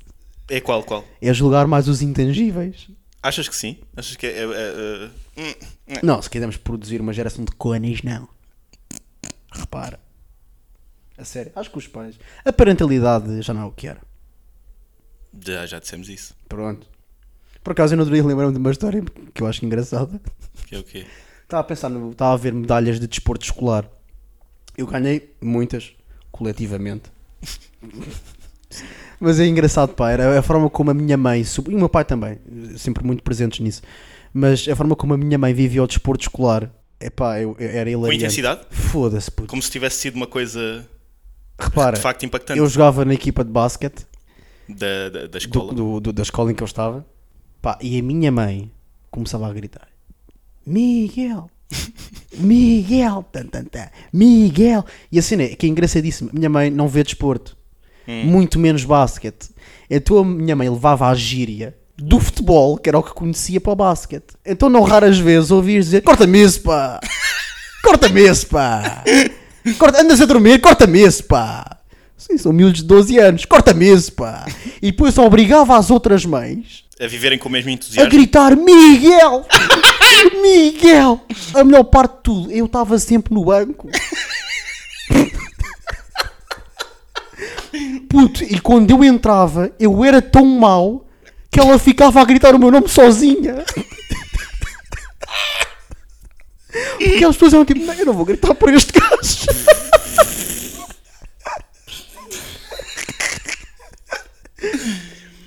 [0.48, 1.04] É qual, qual?
[1.20, 2.88] É julgar mais os intangíveis.
[3.22, 3.78] Achas que sim?
[3.96, 4.30] Achas que é.
[4.30, 5.10] é- é- é-
[5.42, 5.54] hum,
[5.88, 5.94] hum.
[6.02, 8.28] Não, se quisermos produzir uma geração de cones, não.
[9.52, 9.98] Repara.
[11.16, 12.14] A sério, acho que os pais.
[12.44, 14.00] A parentalidade já não é o que era.
[15.44, 16.34] Já, já dissemos isso.
[16.48, 16.86] Pronto.
[17.62, 19.02] Por acaso eu não deveria lembrar-me de uma história
[19.34, 20.20] que eu acho engraçada.
[20.66, 21.04] Que é o quê?
[21.42, 23.88] Estava a pensar, no, estava a ver medalhas de desporto escolar.
[24.76, 25.92] Eu ganhei muitas,
[26.30, 27.10] coletivamente.
[29.20, 30.10] Mas é engraçado, pá.
[30.10, 32.38] Era a forma como a minha mãe, e o meu pai também,
[32.76, 33.82] sempre muito presentes nisso.
[34.32, 37.68] Mas a forma como a minha mãe vivia o desporto escolar, é pá, eu, eu-
[37.70, 38.16] era hilariante.
[38.24, 38.60] intensidade?
[38.70, 39.48] Foda-se, puto.
[39.48, 40.86] Como se tivesse sido uma coisa
[41.58, 44.06] Repara, de facto impactante eu jogava na equipa de basquete
[44.68, 45.72] da, da, da do, escola.
[45.72, 47.04] do- do- da escola em que eu estava.
[47.62, 48.70] Pá, e a minha mãe
[49.10, 49.88] começava a gritar:
[50.64, 51.50] Miguel,
[52.36, 54.84] Miguel, tan, tan, tan, Miguel.
[55.10, 56.30] E a cena é que é engraçadíssima.
[56.32, 57.56] Minha mãe não vê desporto,
[58.24, 59.50] muito menos basquete.
[59.90, 63.72] Então a minha mãe levava a gíria do futebol, que era o que conhecia para
[63.72, 64.34] o basquete.
[64.46, 67.00] Então, não raras vezes ouvias dizer: Corta-me isso, pá,
[67.82, 69.02] corta-me isso, pá,
[69.76, 71.78] Corta, andas a dormir, corta-me isso, pá.
[72.16, 74.46] Sim, são miúdos de 12 anos, corta-me isso, pá.
[74.80, 78.10] E depois obrigava as outras mães A viverem com o mesmo a entusiasmo.
[78.10, 79.44] gritar Miguel!
[80.42, 81.20] Miguel!
[81.54, 83.88] A melhor parte de tudo, eu estava sempre no banco.
[88.08, 91.06] Puto, e quando eu entrava, eu era tão mau
[91.50, 93.64] que ela ficava a gritar o meu nome sozinha.
[96.98, 99.46] Porque as pessoas eram tipo, não, eu não vou gritar por este gajo.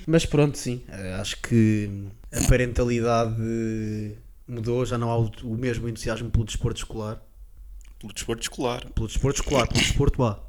[0.06, 0.82] Mas pronto, sim.
[0.88, 4.12] eh, Acho que a parentalidade
[4.52, 7.20] mudou, já não há o, o mesmo entusiasmo pelo desporto escolar.
[7.98, 8.90] Pelo desporto escolar.
[8.92, 10.40] Pelo desporto escolar, pelo desporto há.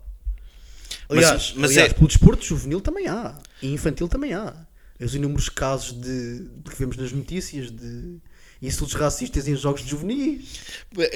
[1.10, 3.38] Mas- Aliás, mas aliás é- pelo desporto juvenil também há.
[3.62, 4.56] E infantil também há.
[5.00, 8.18] Os inúmeros casos de, de que vemos nas notícias de
[8.62, 10.60] insultos racistas em jogos de juvenis.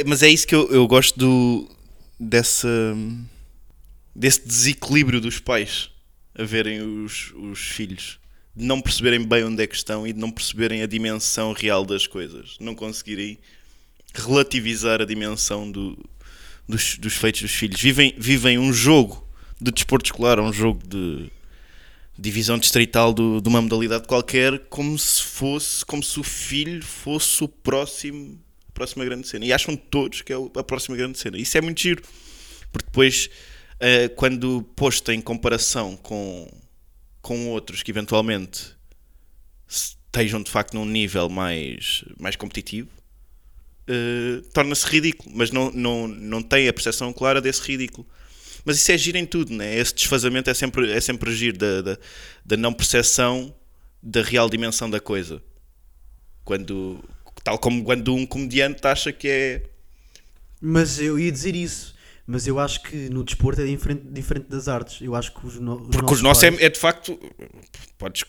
[0.06, 1.70] Mas é isso que eu, eu gosto do,
[2.20, 2.68] dessa,
[4.16, 5.90] desse desequilíbrio dos pais
[6.36, 8.20] a verem os, os filhos.
[8.58, 11.86] De não perceberem bem onde é que estão e de não perceberem a dimensão real
[11.86, 12.56] das coisas.
[12.60, 13.38] Não conseguirem
[14.16, 15.96] relativizar a dimensão do,
[16.68, 17.80] dos, dos feitos dos filhos.
[17.80, 19.28] Vivem, vivem um jogo
[19.62, 21.30] de desporto escolar, um jogo de
[22.18, 27.44] divisão distrital do- de uma modalidade qualquer, como se fosse, como se o filho fosse
[27.44, 28.40] o próximo,
[28.70, 29.46] a próxima grande cena.
[29.46, 31.38] E acham todos que é a próxima grande cena.
[31.38, 32.02] Isso é muito giro,
[32.72, 33.30] porque depois,
[33.80, 36.52] eh, quando posto em comparação com,
[37.28, 38.74] com outros que eventualmente
[39.68, 42.88] estejam de facto num nível mais, mais competitivo,
[43.86, 48.08] eh, torna-se ridículo, mas não, não, não tem a percepção clara desse ridículo.
[48.64, 49.78] Mas isso é giro em tudo, né?
[49.78, 51.98] Esse desfazamento é sempre, é sempre giro da, da,
[52.46, 53.54] da não percepção
[54.02, 55.44] da real dimensão da coisa.
[56.46, 57.04] Quando,
[57.44, 59.64] tal como quando um comediante acha que é.
[60.62, 61.94] Mas eu ia dizer isso.
[62.30, 65.02] Mas eu acho que no desporto é diferente, diferente das artes.
[65.02, 67.18] Eu acho que os, no, os Porque os nossos é, pais- é de facto.
[67.98, 68.26] Podes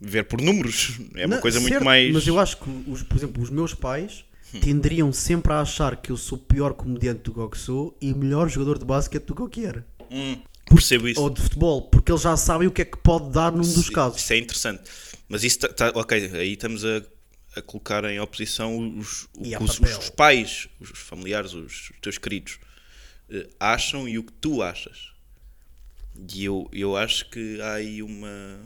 [0.00, 0.98] ver por números.
[1.14, 2.08] É uma Não, coisa muito certo, mais.
[2.10, 2.12] Hum.
[2.14, 4.24] Mas eu acho que, os, por exemplo, os meus pais
[4.62, 8.12] tenderiam sempre a achar que eu sou pior comediante do que eu que sou e
[8.14, 9.86] melhor jogador de basquete do que eu que era.
[10.10, 11.20] Hum, Percebo isso.
[11.20, 13.90] Ou de futebol, porque eles já sabem o que é que pode dar num dos
[13.90, 14.20] casos.
[14.22, 14.82] Isso é interessante.
[15.28, 17.02] Mas isso tá, tá- ok, aí estamos a,
[17.56, 19.98] a colocar em oposição os, o que os, papel.
[19.98, 22.58] os pais, os familiares, os, teus queridos
[23.58, 25.10] acham e o que tu achas.
[26.32, 28.60] E eu, eu acho que há aí uma,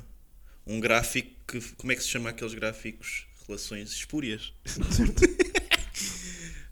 [0.66, 1.60] um gráfico que.
[1.76, 3.26] Como é que se chama aqueles gráficos?
[3.46, 4.52] Relações espúrias.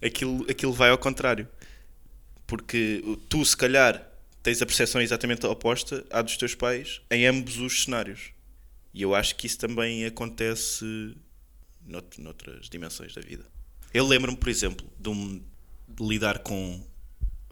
[0.02, 1.48] aquilo, aquilo vai ao contrário.
[2.46, 4.06] Porque tu, se calhar,
[4.42, 8.30] tens a percepção exatamente oposta à dos teus pais em ambos os cenários.
[8.92, 11.16] E eu acho que isso também acontece
[11.86, 13.44] nout- noutras dimensões da vida.
[13.94, 15.42] Eu lembro-me, por exemplo, de, um,
[15.88, 16.84] de lidar com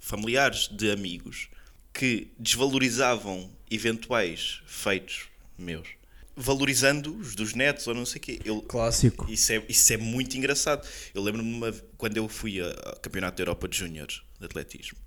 [0.00, 1.48] familiares de amigos
[1.92, 5.88] que desvalorizavam eventuais feitos meus,
[6.36, 8.40] valorizando os dos netos ou não sei o quê.
[8.44, 9.30] Eu, Clássico.
[9.30, 10.86] isso é, isso é muito engraçado.
[11.14, 14.98] Eu lembro-me quando eu fui ao Campeonato da Europa de Júniores de Atletismo.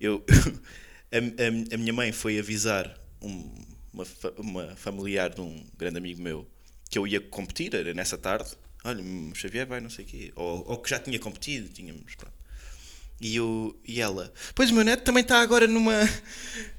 [0.00, 0.24] Eu,
[1.12, 3.52] a, a- a minha mãe foi avisar um-
[3.92, 4.06] uma,
[4.38, 6.48] uma familiar de um grande amigo meu
[6.88, 8.50] que eu ia competir, era nessa tarde.
[8.84, 10.32] Olha, o Xavier vai, não sei o quê.
[10.36, 12.14] Ou, ou que já tinha competido, tínhamos.
[12.14, 12.37] Pronto.
[13.20, 16.08] E, eu, e ela, pois o meu neto também está agora numa,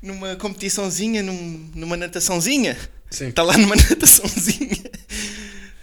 [0.02, 2.78] numa competiçãozinha, num- numa nataçãozinha.
[3.12, 3.28] Sim.
[3.28, 4.78] Está lá numa nataçãozinha.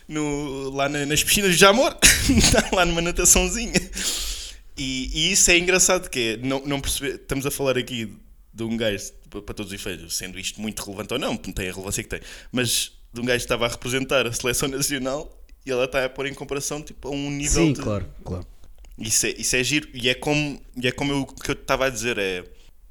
[0.08, 1.96] No, lá na- nas piscinas de Jamor.
[2.36, 3.72] Está lá numa nataçãozinha.
[4.78, 8.12] E, e isso é engraçado, que é, não, não perceber, estamos a falar aqui
[8.52, 11.52] de um gajo, para para todos os efeitos, sendo isto muito relevante ou não, não
[11.52, 12.20] tem a relevância que tem,
[12.52, 16.08] mas de um gajo que estava a representar a seleção nacional e ela está a
[16.08, 18.46] pôr em comparação tipo, a um nível Sim, de, claro, claro.
[18.98, 19.88] Isso é, isso é giro.
[19.92, 22.44] E é como, e é como eu, que eu estava a dizer: é.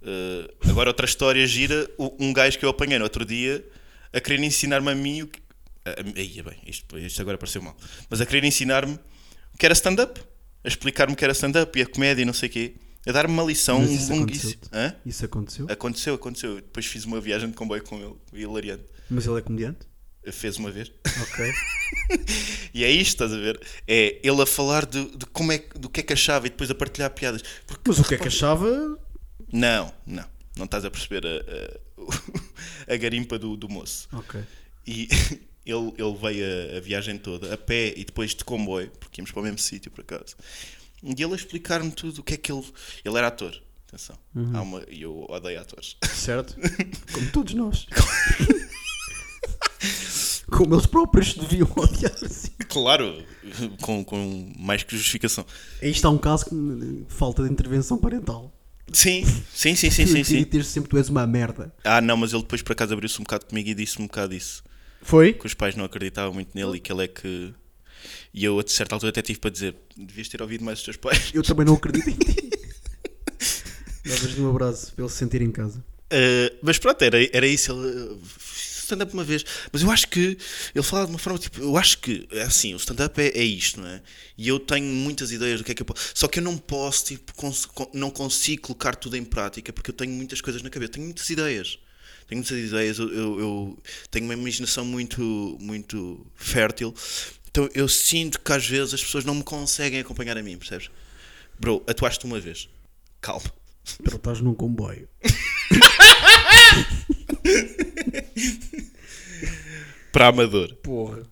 [0.03, 1.89] eh, agora, outra história gira.
[1.97, 3.65] Um gajo que eu apanhei no outro dia
[4.13, 5.23] a querer ensinar-me a mim.
[5.23, 5.41] O que,
[6.15, 7.75] aí, bem, isto, isto agora pareceu mal.
[8.09, 8.93] Mas a querer ensinar-me
[9.53, 10.21] o que era stand-up.
[10.63, 12.75] A explicar-me o que era stand-up e a comédia e não sei o quê.
[13.07, 14.53] A dar-me uma lição Mas isso longuíssima.
[15.05, 15.67] Isso aconteceu?
[15.69, 16.55] Aconteceu, aconteceu.
[16.55, 18.85] Depois fiz uma viagem de comboio com ele, hilariante.
[19.09, 19.79] Mas ele é comediante?
[20.31, 20.91] Fez uma vez.
[21.21, 21.53] Ok.
[22.73, 23.57] E é isto, estás a ver?
[23.88, 26.69] É ele a falar de, de como é, do que é que achava e depois
[26.69, 27.41] a partilhar piadas.
[27.65, 28.99] Porque Mas o que é que achava?
[29.49, 30.25] Não, não.
[30.57, 34.09] Não estás a perceber a, a, a garimpa do, do moço.
[34.11, 34.41] Ok.
[34.85, 35.07] E
[35.65, 39.31] ele, ele veio a, a viagem toda, a pé e depois de comboio, porque íamos
[39.31, 40.35] para o mesmo sítio por acaso.
[41.01, 42.65] E ele a explicar-me tudo o que é que ele.
[43.05, 44.17] Ele era ator, atenção.
[44.53, 45.95] Há uma, e eu odeio atores.
[46.13, 46.57] Certo?
[47.13, 47.88] Como todos nós.
[50.49, 52.51] Como eles próprios deviam odiar assim.
[52.69, 53.23] claro,
[53.81, 55.45] com, com mais que justificação.
[55.81, 58.53] Aí está um caso de falta de intervenção parental.
[58.91, 60.19] Sim, sim, sim, sim, sim.
[60.19, 60.43] E sim.
[60.43, 61.73] ter sempre tu és uma merda.
[61.84, 64.34] Ah, não, mas ele depois por acaso abriu-se um bocado comigo e disse-me um bocado
[64.34, 64.63] isso.
[65.01, 65.34] Foi?
[65.34, 67.53] que os pais não acreditavam muito nele e que ele é que.
[68.34, 70.97] E eu, a certa altura, até tive para dizer: devias ter ouvido mais os teus
[70.97, 71.31] pais.
[71.34, 72.49] Eu também não acredito em ti.
[74.05, 75.84] Davas-lhe um abraço para ele se sentir em casa.
[76.12, 77.71] Uh, mas pronto, era, era isso.
[77.71, 78.17] Ele
[78.86, 79.43] stand-up uma vez.
[79.71, 80.38] Mas eu acho que
[80.74, 83.43] ele falava de uma forma tipo: eu acho que é assim, o stand-up é, é
[83.43, 84.02] isto, não é?
[84.38, 86.12] E eu tenho muitas ideias do que é que eu posso.
[86.13, 89.91] Só que eu não posso, tipo, cons- con- não consigo colocar tudo em prática porque
[89.91, 91.78] eu tenho muitas coisas na cabeça, tenho muitas ideias.
[92.28, 96.93] Tenho muitas ideias, eu, eu- eu tenho uma imaginação muito, muito fértil.
[97.52, 100.89] Então eu sinto que às vezes as pessoas não me conseguem acompanhar a mim, percebes?
[101.60, 102.67] Bro, atuaste uma vez.
[103.21, 103.43] Calma.
[104.04, 105.08] Pero estás num comboio.
[110.12, 110.73] Para amador.
[110.75, 111.23] Porra.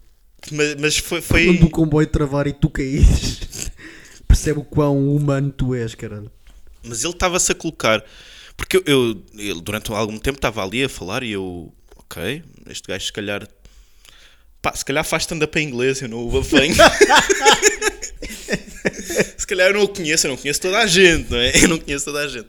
[0.52, 1.22] Mas, mas foi.
[1.22, 1.46] foi...
[1.46, 3.40] Quando o comboio travar e tu caíres,
[4.28, 6.30] percebe o quão humano tu és, caralho.
[6.84, 8.04] Mas ele estava-se a colocar.
[8.58, 11.74] Porque eu, eu- ele durante algum tempo estava ali a falar e eu.
[11.96, 13.48] Ok, este gajo se calhar.
[14.62, 16.76] Pá, se calhar faz stand-up em inglês, eu não o apanho.
[19.38, 21.64] se calhar eu não o conheço, eu não conheço toda a gente, não é?
[21.64, 22.48] Eu não conheço toda a gente.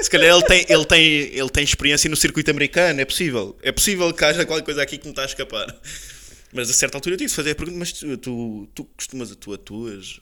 [0.00, 1.02] Se calhar ele tem, ele tem,
[1.36, 3.56] ele tem experiência no circuito americano, é possível.
[3.62, 5.66] É possível que haja qualquer coisa aqui que me está a escapar.
[6.52, 9.34] Mas a certa altura eu tive de fazer a pergunta: mas tu, tu, tu costumas,
[9.36, 10.20] tu atuas?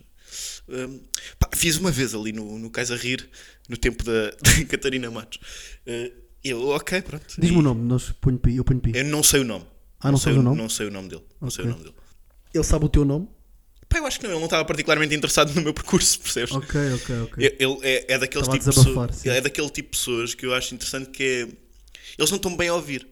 [0.68, 1.00] Hum,
[1.38, 3.28] pá, fiz uma vez ali no, no Cais a Rir,
[3.68, 5.38] no tempo da, da Catarina Matos.
[5.86, 6.10] Uh,
[6.42, 7.24] eu, ok, pronto.
[7.38, 8.92] Diz-me o nome, nós ponho pi- eu ponho pi.
[8.94, 9.64] Eu não sei o nome.
[10.00, 10.56] Ah, não sei sabes o nome?
[10.60, 11.22] Não sei o nome dele.
[11.40, 11.94] Não sei o nome dele.
[12.52, 13.28] Ele sabe o teu nome?
[13.94, 16.52] Pá, eu acho que não, ele não estava particularmente interessado no meu percurso, percebes?
[16.52, 17.56] Ok, ok, ok.
[17.60, 19.28] Ele é, é a tipo de pessoas, sim.
[19.28, 21.40] é daquele tipo de pessoas que eu acho interessante que é
[22.18, 23.06] eles não estão bem a ouvir.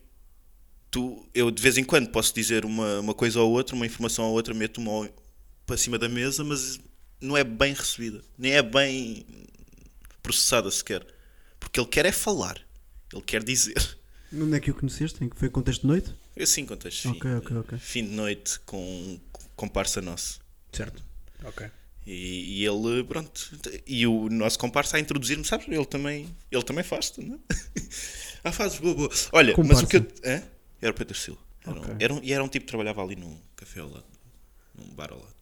[0.90, 4.24] Tu, eu de vez em quando posso dizer uma, uma coisa ou outra, uma informação
[4.24, 5.08] ou outra, meto uma
[5.64, 6.80] para cima da mesa, mas
[7.20, 9.24] não é bem recebida, nem é bem
[10.20, 11.06] processada sequer.
[11.60, 12.60] Porque ele quer é falar,
[13.12, 13.98] ele quer dizer.
[14.34, 15.22] Onde é que o conheceste?
[15.22, 16.12] Em que foi contexto de noite?
[16.34, 17.78] Eu assim contexto Ok, ok, ok.
[17.78, 20.41] Fim de noite com com comparsa nosso.
[20.72, 21.02] Certo.
[21.44, 21.70] Ok.
[22.06, 23.40] E, e ele, pronto,
[23.86, 25.68] e o nosso comparsa a introduzir-me, sabes?
[25.68, 27.38] Ele também, ele também faz, não é?
[28.42, 29.10] ah, fazes, boa, boa.
[29.32, 30.06] Olha, mas o que eu.
[30.24, 30.42] Hã?
[30.80, 31.40] Era o Pedro Silva.
[31.64, 31.94] Era, um, Ok.
[32.00, 34.04] era um- e era um tipo que trabalhava ali num café ao lado,
[34.74, 35.32] num bar ao lado.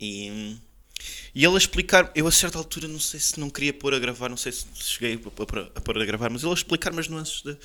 [0.00, 0.56] E,
[1.34, 3.98] e ele a explicar, eu a certa altura não sei se não queria pôr a
[3.98, 7.08] gravar, não sei se cheguei a, pôr- a a gravar, mas ele a explicar-me as
[7.08, 7.56] nuances da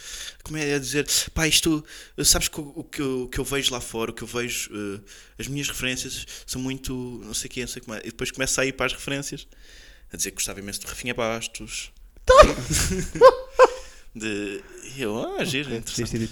[0.43, 1.83] comédia, a dizer, pá, isto,
[2.23, 4.27] sabes que o, o que, eu, o que eu vejo lá fora, o que eu
[4.27, 4.99] vejo, eh,
[5.39, 8.31] as minhas referências são muito, não sei o que, não sei como é, e depois
[8.31, 9.47] começa a ir para as referências,
[10.11, 11.91] a dizer que gostava imenso de Rafinha Bastos.
[14.15, 14.61] de,
[14.95, 16.29] e eu, ah, giro, interessante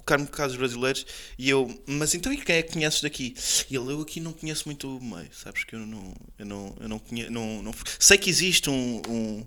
[0.05, 1.05] ia colocar-me casos brasileiros
[1.37, 3.35] e eu, mas então e quem é que conheces daqui?
[3.69, 6.77] E ele, eu aqui não conheço muito o meio, sabes que eu não, eu não,
[6.79, 9.45] eu não conheço, não, não- sei que existe um, um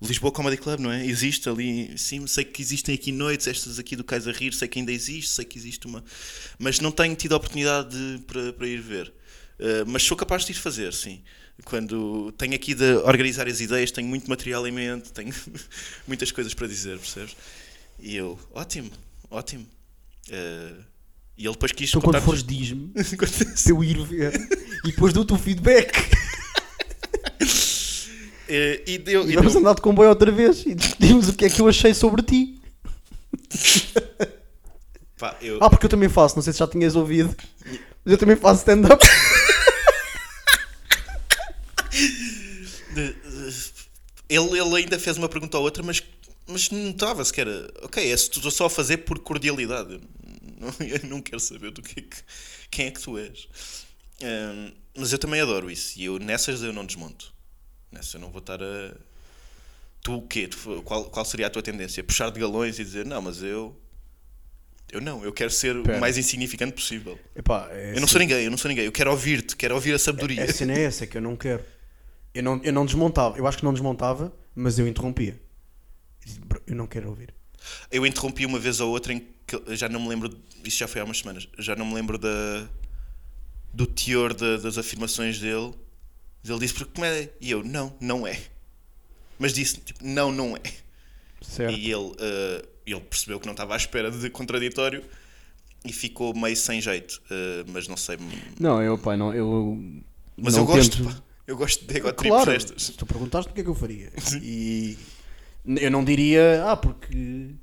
[0.00, 1.04] Lisboa Comedy Club, não é?
[1.04, 4.68] Existe ali, sim, sei que existem aqui noites, estas aqui do Cais a Rir, sei
[4.68, 6.04] que ainda existe, sei que existe uma,
[6.58, 9.12] mas não tenho tido a oportunidade de- para, para ir ver.
[9.58, 11.20] Uh, mas sou capaz de ir fazer, sim.
[11.64, 15.34] Quando tenho aqui de organizar as ideias, tenho muito material em mente, tenho
[16.06, 17.36] muitas coisas para dizer, percebes?
[17.98, 18.92] E eu, ótimo,
[19.30, 19.66] ótimo.
[20.30, 20.84] Uh,
[21.36, 23.28] e ele depois quis Então quando fores diz-me para
[23.68, 24.34] eu ir ver
[24.84, 25.92] e depois dou-te o feedback.
[28.50, 31.34] Eh, e deu, E e vamos deu- andar de comboio outra vez e discutimos o
[31.34, 32.58] que é que eu achei sobre ti.
[35.18, 37.36] pá, eu- Ah, porque eu também faço, não sei se já tinhas ouvido,
[38.02, 39.04] mas eu também faço stand-up.
[44.28, 46.02] ele, ele ainda fez uma pergunta ou outra, mas,
[46.48, 49.94] mas notava-se que era ok, é se tu só a fazer por cordialidade.
[49.94, 50.00] Eu
[50.58, 52.16] Não, eu não quero saber do que é que,
[52.68, 53.48] quem é que tu és.
[54.20, 55.96] Ahm, mas eu também adoro isso.
[55.98, 57.32] E eu nessas eu não desmonto.
[57.92, 58.92] Nessas eu não vou estar a.
[60.02, 60.48] Tu o quê?
[60.48, 62.02] Tu- qual, qual seria a tua tendência?
[62.02, 63.80] Puxar de galões e dizer não, mas eu.
[64.90, 65.98] Eu não, eu quero ser Pera.
[65.98, 67.18] o mais insignificante possível.
[67.36, 68.86] Epá, é Eu não sou ninguém, eu não sou ninguém.
[68.86, 70.42] Eu quero ouvir-te, quero ouvir a sabedoria.
[70.42, 71.62] A cena é essa, é que eu não quero.
[72.34, 75.38] Eu não, eu não desmontava, eu acho que não desmontava, mas eu interrompia.
[76.28, 77.34] Eu disse, "Bro, Eu não quero ouvir.
[77.90, 80.30] Eu interrompi uma vez ou outra em que eu já não me lembro,
[80.64, 82.68] isso já foi há umas semanas, já não me lembro da,
[83.72, 85.72] do teor da- das afirmações dele.
[86.44, 87.32] Ele disse, porque comédia?
[87.40, 88.40] E eu, não, não é.
[89.38, 90.60] Mas disse, tipo, não, não é.
[91.42, 91.76] Certo.
[91.76, 95.04] E ele, eh, ele percebeu que não estava à espera de contraditório
[95.84, 97.20] e ficou meio sem jeito.
[97.30, 98.18] eh, mas não sei.
[98.58, 99.78] Não, eu, pá, não, eu.
[100.36, 101.22] Mas não eu gosto, tento- pá.
[101.46, 102.82] Eu gosto de ego tripes Claro, destas.
[102.82, 104.12] se tu perguntaste o que é que eu faria.
[104.42, 104.96] E
[105.64, 107.54] eu não diria, ah, porque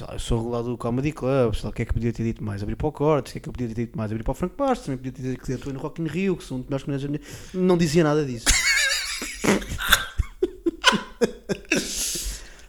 [0.00, 2.24] lá, eu sou regulado do Comedy Club, sei lá, o que é que podia ter
[2.24, 2.62] dito mais?
[2.62, 4.10] Abrir para o Cortes, o que é que eu podia ter dito mais?
[4.10, 6.36] Abrir para o Franco Bastos, também podia ter dito que estou no Rock in Rio,
[6.36, 7.20] que sou um dos melhores.
[7.52, 8.46] Não dizia nada disso.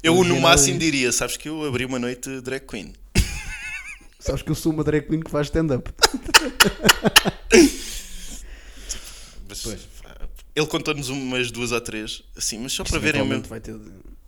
[0.03, 2.93] Eu, no máximo, diria, sabes que eu abri uma noite drag queen.
[4.19, 5.89] Sabes que eu sou uma drag queen que faz stand-up.
[9.47, 9.65] Mas,
[10.55, 13.41] Ele contou-nos umas duas ou três, assim, mas só para verem o meu.
[13.43, 13.79] Vai ter.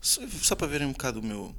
[0.06, 1.56] Só, para verem um bocado o meu.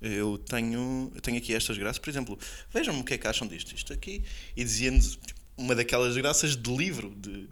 [0.00, 2.38] Eu tenho, eu tenho aqui estas graças, por exemplo,
[2.72, 4.22] vejam-me o que é que acham disto, isto aqui,
[4.54, 7.48] e dizia-nos tipo, uma daquelas graças de livro, de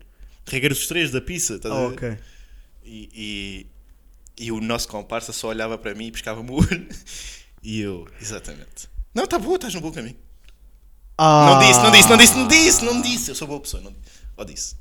[0.68, 1.94] dos Três, da pizza, estás Ah, a ver?
[1.94, 2.18] ok.
[2.84, 3.66] E,
[4.38, 6.88] e, e o nosso comparsa só olhava para mim e piscava-me o olho,
[7.62, 8.88] e eu, exatamente.
[9.14, 10.16] Não, está boa, estás no bom caminho.
[11.16, 13.82] Ah, Não disse, não disse, não disse, não disse, não disse, eu sou boa pessoa,
[13.82, 13.94] não
[14.36, 14.76] Ou disse.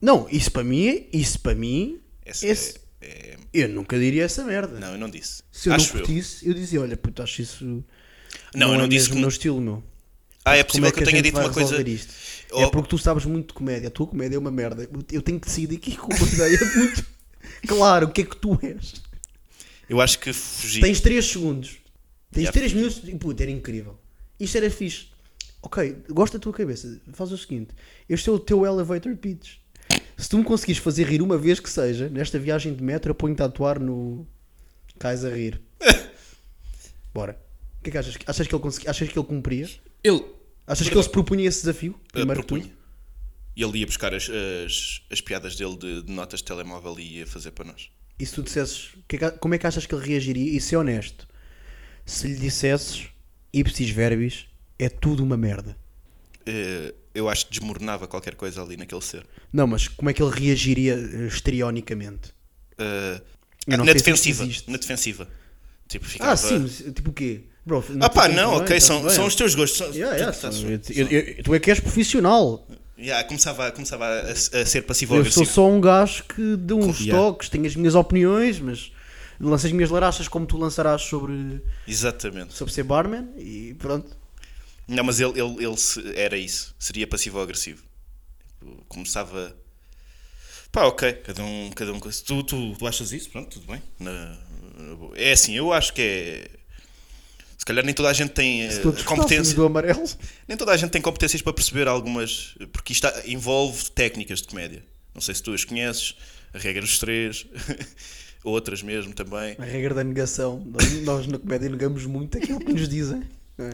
[0.00, 4.44] Não, isso para mim, isso para mim, Esse esse- é- é- eu nunca diria essa
[4.44, 4.78] merda.
[4.78, 5.42] não, eu não disse.
[5.50, 6.54] Se eu Acho não curtisse, eu.
[6.54, 7.64] dizia, olha, puto, acho isso.
[8.54, 9.84] Não, eu é não disse mesmo que- o meu estilo, meu.
[10.44, 11.80] Ah, é possível é que eu tenha dito uma coisa.
[11.82, 12.14] Isto?
[12.52, 12.62] Oh.
[12.62, 13.88] É porque tu sabes muito de comédia.
[13.88, 14.88] A tua comédia é uma merda.
[15.12, 17.06] Eu tenho que daqui com uma ideia muito
[17.66, 18.06] claro.
[18.06, 18.94] O que é que tu és?
[19.88, 20.80] Eu acho que fugi.
[20.80, 21.76] Tens 3 segundos.
[22.32, 22.52] Tens Yeah.
[22.58, 23.98] 3 minutos e puto, era incrível.
[24.38, 25.08] Isto era fixe.
[25.62, 27.00] Ok, gosto da tua cabeça.
[27.12, 27.70] Faz o seguinte:
[28.08, 29.56] este é o teu elevator pitch.
[30.20, 33.14] Se tu me conseguires fazer rir uma vez que seja, nesta viagem de metro, eu
[33.14, 34.26] ponho-te a atuar no
[34.98, 35.60] Cais a rir.
[37.14, 37.40] Bora.
[37.78, 38.16] O que é que achas?
[38.26, 38.88] Achas que ele, consegui...
[38.88, 39.68] achas que ele cumpria?
[40.04, 40.24] Ele
[40.66, 41.98] Achas que ele se propunha esse desafio?
[42.12, 42.54] Primeiro que tu?
[42.54, 42.72] propunha.
[43.56, 47.18] E ele ia buscar as, as, as piadas dele de, de notas de telemóvel e
[47.18, 47.90] ia fazer para nós.
[48.18, 50.54] E se tu dissesses, que é que- como é que achas que ele reagiria?
[50.56, 51.26] E ser honesto,
[52.06, 53.08] se lhe dissesses,
[53.52, 54.46] ipsis verbis,
[54.78, 55.76] é tudo uma merda.
[56.52, 59.24] Eh, eu acho que desmoronava qualquer coisa ali naquele ser.
[59.52, 62.32] Não, mas como é que ele reagiria eh, estrionicamente?
[62.78, 63.20] Eh,
[63.66, 64.48] Eu não na defensiva.
[64.66, 65.28] Na defensiva.
[65.88, 66.32] Tipo, ficava...
[66.32, 67.42] Ah, sim, tipo o quê?
[67.66, 69.78] Bro, Ah pá, não, tá ok, são, são os teus gostos.
[69.78, 72.66] São, Yeah, yeah, tipo, tá- são- eu- eu- eu- tu é que és profissional.
[72.98, 77.18] Yeah, começava, começava a, a ser Eu sou só um gajo que deu uns Yeah.
[77.18, 78.92] toques, tenho as minhas opiniões, mas
[79.40, 82.54] lanço as minhas larachas como tu lançarás sobre, Exatamente.
[82.54, 84.16] sobre ser barman e pronto.
[84.90, 86.74] Não, mas ele, ele, ele se- era isso.
[86.78, 87.82] Seria passivo-agressivo.
[88.88, 89.56] Começava.
[90.72, 92.00] Pá, ok, cada um, cada um.
[92.00, 93.30] Tu, tu, tu achas isso?
[93.30, 93.82] Pronto, tudo bem.
[93.98, 94.36] Na-
[95.14, 96.50] é assim, eu acho que é.
[97.58, 99.36] Se calhar nem toda a gente tem eh, Se todos competência.
[99.38, 100.04] gostássemos do amarelo.
[100.48, 102.54] Nem toda a gente tem competências para perceber algumas.
[102.72, 104.82] Porque isto envolve técnicas de comédia.
[105.14, 106.14] Não sei se tu as conheces,
[106.54, 107.46] a regra dos três,
[108.42, 109.56] outras mesmo também.
[109.58, 110.64] A regra da negação.
[110.66, 113.22] Nós, nós na comédia negamos muito aquilo que nos dizem.
[113.58, 113.70] é?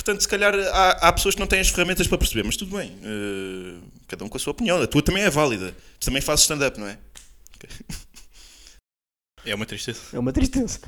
[0.00, 2.74] Portanto, se calhar há, há pessoas que não têm as ferramentas para perceber, mas tudo
[2.76, 2.98] bem.
[3.04, 3.76] eh,
[4.08, 4.80] cada um com a sua opinião.
[4.80, 5.76] A tua também é válida.
[5.98, 6.98] Tu também fazes stand-up, não é?
[9.44, 10.00] É uma tristeza.
[10.14, 10.80] É uma tristeza.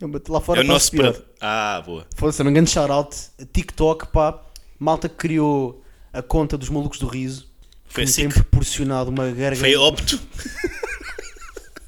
[0.00, 1.12] É uma, lá fora é o nosso pior.
[1.12, 1.24] para...
[1.40, 2.06] Ah, boa.
[2.16, 3.16] Foda-se, um grande shout-out.
[3.52, 4.40] TikTok, pá.
[4.78, 7.48] Malta que criou a conta dos malucos do riso.
[7.86, 9.60] Foi assim tem proporcionado uma garganta.
[9.60, 10.20] Foi opto.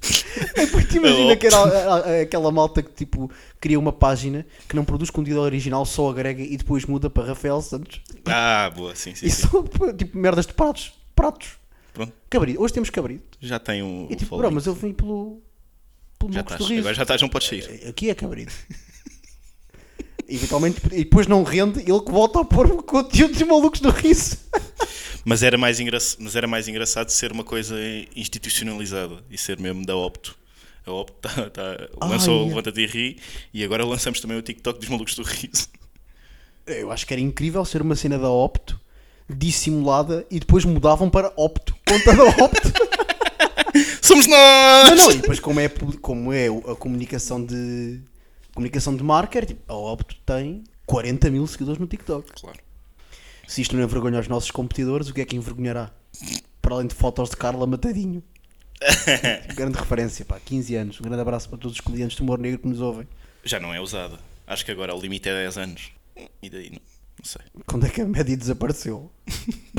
[0.70, 3.30] Porque imagina que era aquela malta que tipo
[3.60, 7.60] cria uma página que não produz conteúdo original, só agrega e depois muda para Rafael
[7.60, 8.00] Santos.
[8.26, 9.26] Ah, boa, sim, sim.
[9.26, 9.46] E sim.
[9.48, 10.92] só tipo merdas de pratos.
[11.14, 11.50] Pratos.
[11.92, 12.60] Pronto, Cabrito.
[12.60, 13.38] Hoje temos cabrito.
[13.40, 14.06] já tem um.
[14.10, 15.42] E tipo, bro, mas eu vim pelo.
[16.18, 16.70] pelo já estás.
[16.70, 17.86] Agora já estás, não podes sair.
[17.86, 18.52] Aqui é cabrito.
[20.28, 23.90] Eventualmente, e depois não rende, ele que volta a pôr o conteúdo dos malucos do
[23.90, 24.38] riso.
[25.24, 25.98] Mas era, mais engra...
[26.18, 27.76] mas era mais engraçado ser uma coisa
[28.16, 30.36] institucionalizada e ser mesmo da Opto.
[30.84, 32.48] A Opto tá, tá- lançou o.
[32.48, 33.18] Levanta-te e Ri
[33.54, 35.68] e agora lançamos também o TikTok dos malucos do riso.
[36.66, 38.80] Eu acho que era incrível ser uma cena da Opto
[39.28, 41.74] dissimulada e depois mudavam para Opto.
[41.86, 42.72] Conta da Opto.
[44.02, 44.90] Somos nós!
[44.90, 48.00] não, não, e depois como é, como é a comunicação de
[48.54, 52.32] comunicação de marca, era tipo, a Opto tem 40 mil seguidores no TikTok.
[52.40, 52.58] Claro.
[53.46, 55.90] Se isto não envergonha os nossos competidores, o que é que envergonhará?
[56.60, 58.22] Para além de fotos de Carla Matadinho.
[59.54, 61.00] grande referência, pá, 15 anos.
[61.00, 63.06] Um grande abraço para todos os comediantes de humor negro que nos ouvem.
[63.44, 64.18] Já não é usada.
[64.46, 65.92] Acho que agora o limite é 10 anos.
[66.42, 66.80] E daí, não,
[67.18, 67.42] não sei.
[67.66, 69.10] Quando é que a média desapareceu?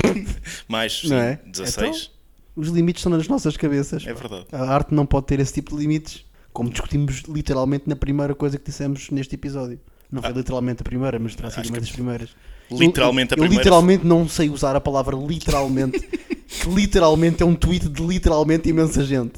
[0.68, 1.40] Mais, Não é?
[1.46, 1.78] 16.
[1.86, 2.14] Então,
[2.56, 4.06] os limites estão nas nossas cabeças.
[4.06, 4.46] É verdade.
[4.52, 6.24] A arte não pode ter esse tipo de limites,
[6.54, 9.78] como discutimos literalmente na primeira coisa que dissemos neste episódio.
[10.10, 11.66] Não foi literalmente a primeira, mas terá sido Ah.
[11.68, 12.30] Uma que das primeiras.
[12.70, 17.46] literalmente a eu, eu primeira- literalmente não sei usar a palavra literalmente, que literalmente é
[17.46, 19.34] um tweet de literalmente imensa gente.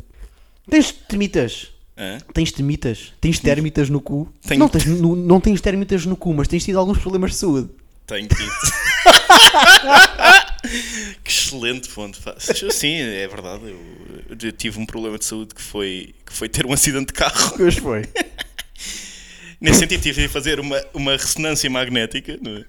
[0.69, 1.73] Tens termitas?
[1.99, 2.19] Hã?
[2.35, 3.13] Tens termitas?
[3.21, 4.29] Tens térmitas no cu?
[4.47, 4.59] Tenho.
[4.61, 7.71] Não, tens, no- não tens térmitas no cu, mas tens tido alguns problemas de saúde.
[8.07, 8.51] Tenho tido.
[11.25, 12.35] que excelente pá.
[12.71, 13.63] Sim, é verdade.
[13.65, 17.13] Eu, eu tive um problema de saúde que foi, que foi ter um acidente de
[17.13, 17.55] carro.
[17.57, 18.03] Pois foi.
[19.61, 22.65] Nesse sentido, tive de fazer uma, uma ressonância magnética é?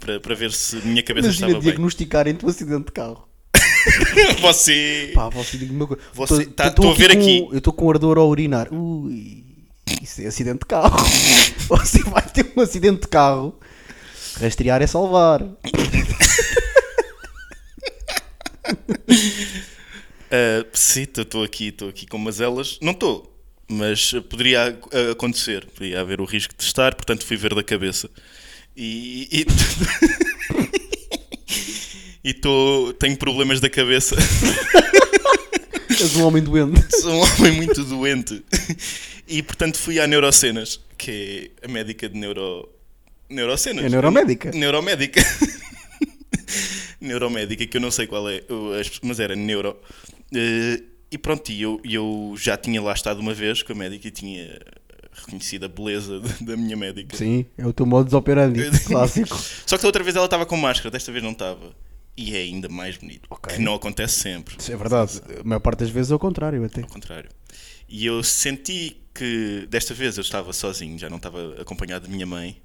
[0.00, 1.70] para, para ver se a minha cabeça Imagina estava bem.
[1.72, 3.28] diagnosticarem-te um acidente de carro.
[4.40, 5.10] Você.
[5.14, 6.02] Pá, você diga uma coisa.
[6.14, 7.48] Você- Tô- tá- tô tô a ver com- aqui.
[7.50, 8.72] Eu estou com ardor a urinar.
[8.72, 9.44] Ui,
[10.00, 10.96] isso é acidente de carro.
[11.68, 13.58] você vai ter um acidente de carro.
[14.40, 15.42] Rastrear é salvar.
[20.30, 22.78] Ah, sim, estou aqui, estou aqui com mazelas.
[22.80, 23.34] Não estou,
[23.68, 24.78] mas poderia
[25.10, 25.66] acontecer.
[25.66, 28.10] Poderia haver o risco de estar, portanto fui ver da cabeça.
[28.76, 29.28] E.
[29.30, 29.46] e...
[32.30, 34.16] e tô, tenho problemas da cabeça.
[35.90, 36.84] És um homem doente.
[37.00, 38.44] Sou um homem muito doente.
[39.28, 42.68] E portanto fui à Neurocenas, que é a médica de neuro.
[43.30, 43.84] Neurocenas.
[43.84, 44.50] É neuromédica.
[44.50, 45.22] Neuromédica.
[47.00, 48.42] neuromédica, que eu não sei qual é,
[49.02, 49.76] mas era neuro.
[50.34, 54.08] Eh, e pronto, e eu, eu já tinha lá estado uma vez com a médica
[54.08, 54.58] e tinha
[55.12, 57.16] reconhecido a beleza de- da minha médica.
[57.16, 58.62] Sim, é o teu modus operandi.
[58.86, 59.36] Clássico.
[59.66, 61.74] Só que da outra vez ela estava com máscara, desta vez não estava.
[62.16, 63.26] E é ainda mais bonito.
[63.30, 63.54] Ok.
[63.56, 64.56] Que não acontece sempre.
[64.58, 65.20] Isso é verdade.
[65.40, 66.82] A maior parte das vezes é o contrário até.
[66.82, 67.30] Ao contrário.
[67.88, 72.26] E eu senti que desta vez eu estava sozinho, já não estava acompanhado de minha
[72.26, 72.60] mãe.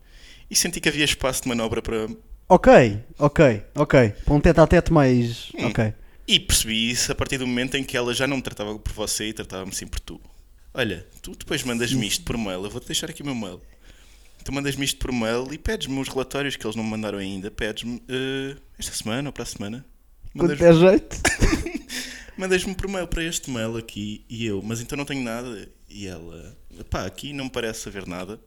[0.49, 2.07] E senti que havia espaço de manobra para.
[2.49, 4.09] Ok, ok, ok.
[4.23, 5.51] Para um tete a tete mais.
[5.57, 5.67] Hum.
[5.67, 5.93] Ok.
[6.27, 8.91] E percebi isso a partir do momento em que ela já não me tratava por
[8.93, 10.19] você e tratava-me sim por tu.
[10.73, 13.61] Olha, tu depois mandas-me isto por mail, eu vou-te deixar aqui o meu mail.
[14.43, 17.49] Tu mandas-me isto por mail e pedes-me os relatórios que eles não me mandaram ainda.
[17.51, 19.85] Pedes-me eh, esta semana ou para a semana.
[20.33, 21.17] Mandas- jeito.
[22.37, 25.67] Mandas-me por mail para este mail aqui e eu, mas então não tenho nada.
[25.89, 26.55] E ela,
[26.89, 28.39] pá, aqui não me parece haver nada.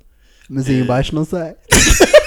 [0.48, 1.54] Mas aí em baixo não sei.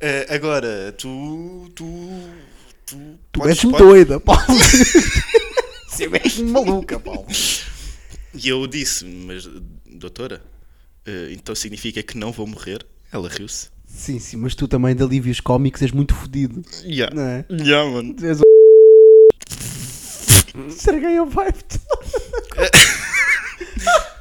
[0.00, 1.70] Eh, agora, tu.
[1.74, 1.84] Tu.
[2.86, 2.96] Tu,
[3.32, 4.42] Tu podes- és-me podes- doida, Paulo.
[5.88, 7.26] Você és-me maluca, Paulo.
[8.34, 9.48] E eu disse, mas
[9.90, 10.42] doutora,
[11.06, 12.84] eh, então significa que não vou morrer?
[13.10, 13.68] Ela riu-se.
[13.86, 16.62] Sim, sim, mas tu também de alívios cómicos és muito fodido.
[16.84, 17.14] Yeah.
[17.16, 17.44] Não é?
[17.50, 18.14] Yeah, mano.
[18.14, 18.44] Tu és o.
[20.68, 21.64] Estraguei a vibe.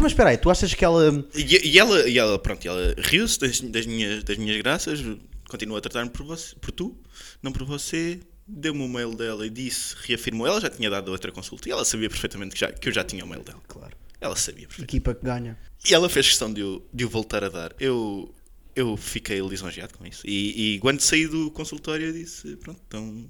[0.00, 1.26] Então, mas espera aí, tu achas que ela.
[1.34, 5.00] E, e ela, e ela, pronto, ela riu-se das, das minhas, das minhas graças,
[5.46, 6.98] continua a tratar-me por, você, por tu,
[7.42, 8.18] não por você.
[8.52, 10.44] Deu-me o mail dela e disse, reafirmou.
[10.46, 13.04] Ela já tinha dado outra consulta e ela sabia perfeitamente que, já, que eu já
[13.04, 13.60] tinha o mail dela.
[13.68, 13.96] Claro.
[14.20, 14.96] Ela sabia perfeitamente.
[14.96, 15.56] Equipa que ganha.
[15.88, 17.72] E ela fez questão de o, de o voltar a dar.
[17.78, 18.34] Eu,
[18.74, 20.26] eu fiquei lisonjeado com isso.
[20.26, 23.28] E, e quando saí do consultório, eu disse: Pronto, então,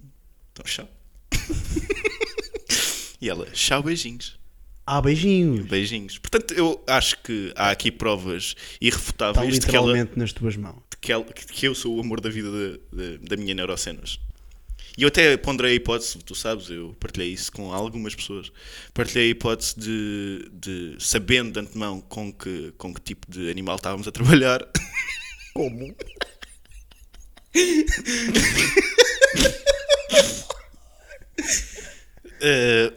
[0.52, 0.88] então tchau.
[3.20, 4.39] e ela: Tchau, beijinhos.
[4.92, 5.66] Ah, beijinhos.
[5.66, 6.18] Beijinhos.
[6.18, 10.56] Portanto, eu acho que há aqui provas Está irrefutáveis de que, ela, literalmente nas tuas
[10.56, 10.82] mãos.
[10.90, 14.18] de que, ela- que eu sou o amor da vida de- de- da minha neurocenas.
[14.98, 18.50] E eu até ponderei a hipótese, tu sabes, eu partilhei isso com algumas pessoas.
[18.92, 23.76] Partilhei a hipótese de, de sabendo de antemão com que, com que tipo de animal
[23.76, 24.66] estávamos a trabalhar.
[25.54, 25.94] Como?
[32.40, 32.92] eh,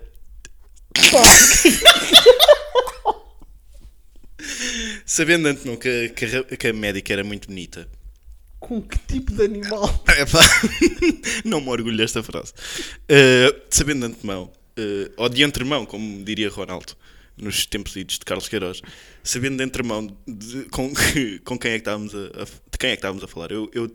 [5.13, 7.87] sabendo de antemão que, a- que, a, que a médica era muito bonita.
[8.59, 9.87] Com que tipo de animal?
[10.17, 10.39] Epá,
[11.45, 12.53] não me orgulho desta frase.
[13.03, 16.93] Uh, sabendo de antemão, uh, ou de antemão, como diria Ronaldo,
[17.37, 18.81] nos tempos idos de Carlos Queiroz,
[19.23, 22.89] sabendo de antemão de, com, que- com quem é que estávamos a, a- de quem
[22.89, 23.91] é que estávamos a falar, eu, eu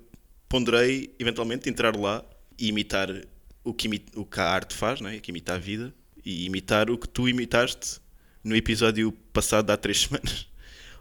[0.48, 2.24] ponderei eventualmente entrar lá
[2.58, 3.08] e imitar
[3.64, 5.18] o que, o que a arte faz, não é?
[5.18, 5.92] que imita a vida,
[6.24, 8.00] e imitar o que tu imitaste
[8.44, 10.47] no episódio passado de há três semanas.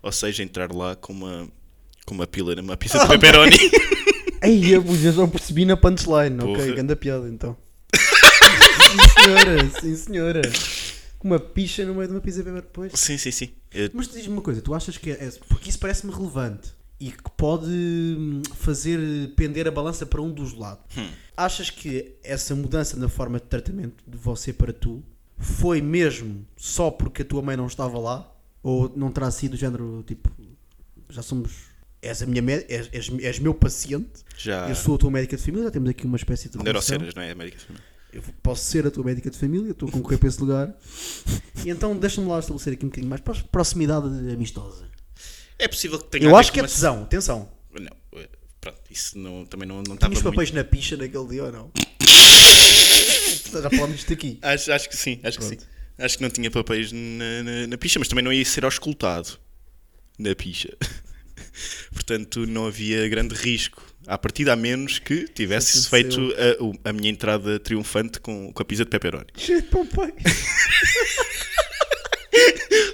[0.08, 1.50] Ou seja, entrar lá com uma,
[2.06, 3.58] com uma pila numa pizza de pepperoni.
[4.42, 6.38] Ei, eu já não percebi na punchline.
[6.38, 6.52] Porra.
[6.54, 7.58] Ok, grande piada então.
[7.94, 10.42] sim, senhora, sim, senhora.
[11.20, 12.94] Com uma picha no meio de uma pizza pepper depois.
[12.96, 13.50] Sim, sim, sim.
[13.74, 15.30] Eu- Mas diz-me uma coisa, tu achas que é.
[15.50, 16.70] Porque isso parece-me relevante
[17.02, 19.00] e que pode hum, fazer
[19.36, 20.86] pender a balança para um dos lados.
[21.36, 25.04] Achas que essa mudança na forma de tratamento de você para tu
[25.38, 28.32] foi mesmo só porque a tua mãe não estava lá?
[28.68, 30.30] Ou não terá sido do género tipo.
[31.10, 31.52] Já somos.
[32.02, 34.68] És a minha médica, és, és, és meu paciente, Já.
[34.70, 36.66] eu sou a tua médica de família, já temos aqui uma espécie de relação.
[36.98, 37.32] Neuroceras, não é?
[37.32, 37.76] América do Sul.
[38.14, 40.76] Eu posso ser a tua médica de família, estou a concorrer para esse lugar.
[41.66, 44.86] E então deixa-me lá estabelecer aqui um bocadinho mais proximidade amistosa.
[45.58, 47.50] É possível que tenha Eu acho que é uma- tesão, atenção.
[47.72, 50.36] Não, eh, pronto, isso não, também não, não estava os muito...
[50.36, 51.72] papéis na picha naquele dia ou não?
[53.62, 54.38] Já falámos disto aqui.
[54.42, 55.58] Acho, acho que sim, acho que sim.
[56.00, 59.30] Acho que não tinha papéis na, na, na picha, mas também não ia ser auscultado
[60.20, 60.76] na picha.
[61.92, 63.84] Portanto, não havia grande risco.
[64.06, 66.80] À partida, a menos que tivesse Isso feito aconteceu.
[66.86, 69.28] a, a minha entrada triunfante com, com a pizza de pepperoni.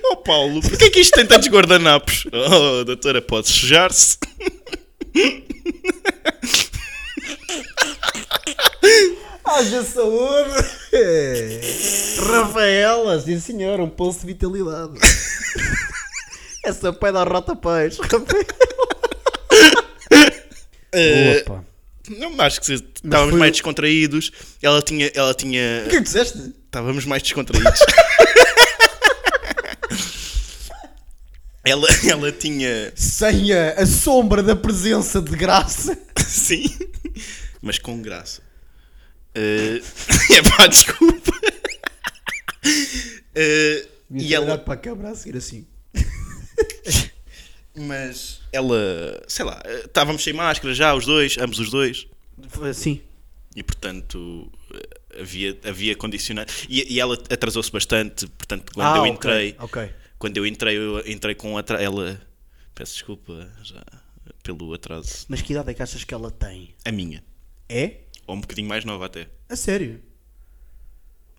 [0.05, 2.25] Oh Paulo, porquê é que isto tem tantos guardanapos?
[2.31, 4.17] Oh, doutora, pode sujar-se?
[9.43, 10.69] Haja saúde!
[10.95, 11.59] É.
[12.19, 14.93] Rafaela, sim senhor, um pulso de vitalidade.
[16.63, 17.99] Essa pé da rota peixe.
[20.91, 21.65] Eh, Opa.
[22.09, 24.31] Não, acho que se- estávamos foi mais descontraídos.
[24.61, 25.11] Ela tinha.
[25.15, 26.37] Ela tinha O que é que disseste?
[26.65, 27.79] Estávamos mais descontraídos.
[31.65, 32.93] ela, ela tinha.
[32.95, 35.97] Sem a, a sombra da presença de graça.
[36.27, 36.65] Sim.
[37.61, 38.41] Mas com graça.
[39.35, 39.81] Eh,
[40.37, 41.31] é pá, desculpa.
[43.35, 45.65] Eh, e ela para a câmara a seguir assim.
[47.75, 49.21] Mas ela.
[49.27, 49.61] Sei lá.
[49.65, 52.07] eh, Estávamos sem máscara já, os dois, ambos os dois.
[52.73, 53.01] Sim.
[53.55, 54.51] E portanto.
[55.19, 56.51] Havia, havia condicionado.
[56.67, 58.25] E, e ela atrasou-se bastante.
[58.27, 59.55] Portanto, quando Ah, eu entrei.
[59.59, 59.89] ok.
[60.17, 61.81] Quando eu entrei, eu entrei com atra...
[61.81, 62.19] ela.
[62.73, 63.83] Peço desculpa já
[64.41, 65.25] pelo atraso.
[65.29, 66.73] Mas que idade é que achas que ela tem?
[66.83, 67.23] A minha.
[67.69, 67.97] É?
[68.27, 69.27] Ou um bocadinho mais nova até.
[69.49, 70.01] A sério?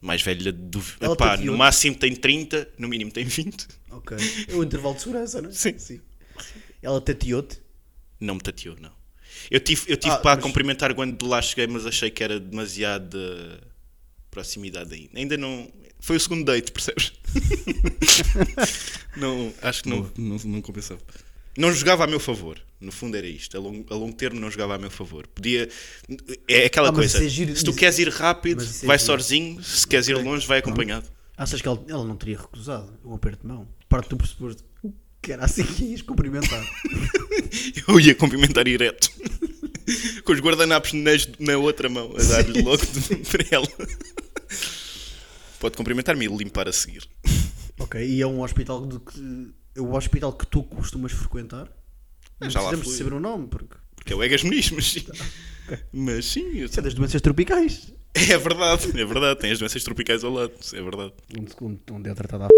[0.01, 0.81] Mais velha do.
[1.01, 1.57] Epá, no 28.
[1.57, 3.67] máximo tem 30, no mínimo tem 20.
[3.91, 4.17] Ok.
[4.49, 5.53] É o intervalo de segurança, não é?
[5.53, 5.79] Sim.
[5.79, 6.01] Sim.
[6.83, 7.59] Ela tateou-te?
[8.21, 8.93] Não me tateou, não.
[9.51, 12.23] Eu tive, eu tive Ah, para mas- cumprimentar quando de lá cheguei, mas achei que
[12.23, 13.61] era demasiada
[14.31, 15.11] proximidade ainda.
[15.19, 15.73] Ainda não.
[16.01, 17.13] Foi o segundo date, percebes?
[19.17, 21.01] não, acho que não, não, não compensava.
[21.57, 22.61] Não jogava a meu favor.
[22.85, 23.57] No fundo era isto.
[23.57, 25.27] A longo, a longo termo não jogava a meu favor.
[25.27, 25.69] Podia.
[26.47, 27.25] É aquela Ah, coisa.
[27.25, 29.07] é giro- se tu isso- queres ir rápido, é vai giro.
[29.07, 29.63] sozinho.
[29.63, 31.09] Se queres ir longe, vai acompanhado.
[31.37, 33.67] Achas que ela, ela não teria recusado um aperto de mão?
[33.89, 34.63] Parte tu pressuposto
[35.23, 36.63] que era assim que ias cumprimentar.
[37.89, 39.09] Eu ia cumprimentar direto.
[40.25, 42.83] Com os guardanapos nas- na outra mão, a dar-lhe logo
[43.33, 43.69] para ela.
[45.59, 47.09] Pode cumprimentar-me e limpar a seguir.
[47.79, 49.55] ok, e é um hospital de que.
[49.77, 51.69] É o hospital que tu costumas frequentar?
[52.41, 53.77] Não Já lá precisamos de saber o nome, porque.
[53.97, 55.07] Porque é o Egas Muniz, mas sim.
[55.93, 57.93] Mas sim, eu- Isso é das doenças tropicais.
[58.15, 59.41] é verdade, é verdade.
[59.41, 61.13] Tem as doenças tropicais ao lado, é verdade.
[61.39, 62.49] Onde, onde, onde é tratada a.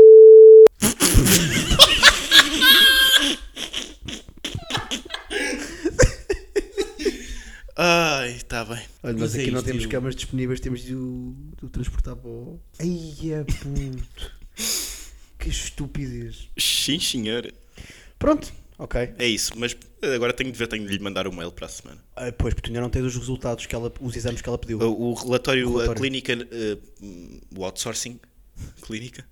[8.37, 8.83] Está bem.
[9.03, 11.69] Olha, mas é aqui não isto, temos eu- camas disponíveis, temos de o, de o
[11.69, 12.61] transportar para o.
[12.79, 14.33] Ai, é puto.
[15.39, 16.49] que estupidez.
[16.59, 17.53] Sim, senhor.
[18.19, 19.15] Pronto, ok.
[19.19, 19.77] É isso, mas
[20.15, 22.03] agora tenho de ver, tenho de lhe mandar o mail para a semana.
[22.15, 24.59] Ah, pois, porque tu ainda não tens os resultados, que ela, os exames que ela
[24.59, 24.79] pediu.
[24.81, 25.93] O, o relatório, O relatório.
[25.93, 26.79] a clínica, eh,
[27.57, 28.19] o outsourcing,
[28.83, 29.25] clínica,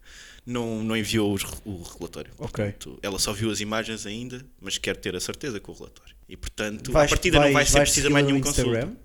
[0.47, 2.33] não, não enviou os o relatório.
[2.39, 2.65] Ok.
[2.65, 6.15] Portanto, ela só viu as imagens ainda, mas quer ter a certeza com o relatório.
[6.29, 8.71] E portanto, Vais- a partida não vai vais- ser vais precisa mais nenhum no consulta.
[8.71, 8.97] Instagram?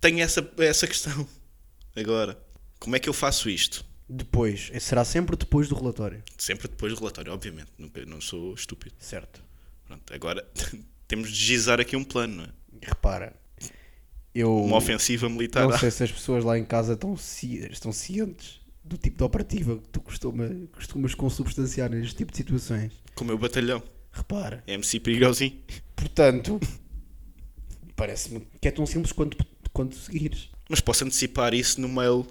[0.00, 1.28] Tenho essa, essa questão.
[1.96, 2.38] Agora,
[2.78, 3.84] como é que eu faço isto?
[4.08, 6.22] Depois, será sempre depois do relatório.
[6.36, 7.68] Sempre depois do relatório, obviamente.
[7.76, 8.94] Nunca, não sou estúpido.
[8.98, 9.42] Certo.
[9.84, 10.46] Pronto, agora
[11.06, 12.48] temos de gizar aqui um plano, não é?
[12.82, 13.34] Repara,
[14.34, 15.68] eu Uma ofensiva militar.
[15.68, 17.16] não sei se as pessoas lá em casa estão,
[17.70, 22.92] estão cientes do tipo de operativa que tu costuma, costumas consubstanciar neste tipo de situações.
[23.14, 23.82] Com o meu batalhão.
[24.10, 25.56] Repara, MC perigosinho.
[25.94, 26.58] portanto,
[27.94, 29.36] parece-me que é tão simples quanto,
[29.72, 30.48] quanto seguires.
[30.68, 32.26] Mas posso antecipar isso no mail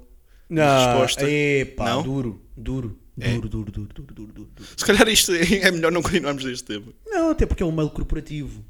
[0.49, 0.63] Não,
[1.01, 1.29] resposta.
[1.29, 2.03] epá, Não?
[2.03, 3.33] duro, duro, É?
[3.33, 4.69] duro, duro, duro, duro, duro, duro.
[4.77, 6.93] Se calhar isto é melhor não continuarmos neste tema.
[7.05, 8.63] Não, até porque é um mail corporativo.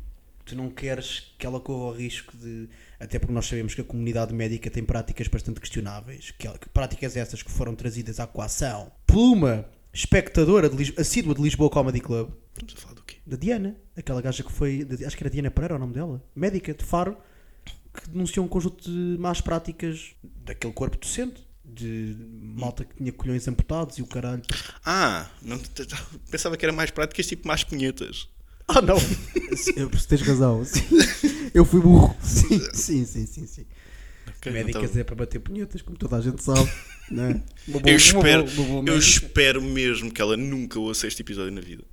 [0.46, 2.70] Tu não queres que ela corra o risco de.
[3.00, 6.32] Até porque nós sabemos que a comunidade médica tem práticas bastante questionáveis.
[6.32, 11.42] Que, práticas essas que foram trazidas à coação por uma espectadora de Lis- assídua de
[11.42, 13.18] Lisboa Comedy Club, Estamos a falar do quê?
[13.26, 14.88] da Diana, aquela gaja que foi.
[15.06, 17.18] acho que era Diana Pereira o nome dela, médica de Faro,
[17.94, 21.46] que denunciou um conjunto de más práticas daquele corpo docente.
[21.78, 22.16] De
[22.56, 24.42] malta que tinha colhões amputados e o caralho.
[24.86, 25.60] Ah, não,
[26.32, 28.28] pensava que era mais práticas, tipo mais punhetas.
[28.68, 28.98] Ah, não!
[29.56, 30.66] Se tens razão.
[30.66, 30.82] Sim.
[31.54, 32.16] Eu fui burro.
[32.22, 33.48] Sim, sim, sim, sim.
[33.48, 33.66] sim.
[34.28, 36.70] Ok, Médicas então- é para bater punhetas, como toda a gente sabe.
[37.12, 37.14] É?
[37.72, 41.08] Uma boa- eu uma espero, boa- uma boa eu espero mesmo que ela nunca ouça
[41.08, 41.84] este episódio na vida.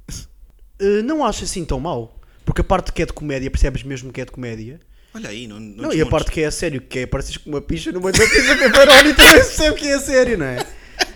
[0.81, 2.21] Uh, não acho assim tão mau.
[2.45, 4.81] Porque a parte que é de comédia, percebes mesmo que é de comédia.
[5.15, 7.37] Olha aí, não, não, Não, e a parte que é a sério, que é pareces
[7.37, 10.47] com uma picha numa da pizza pepperoni, também se percebe que é a sério, não
[10.47, 10.67] é?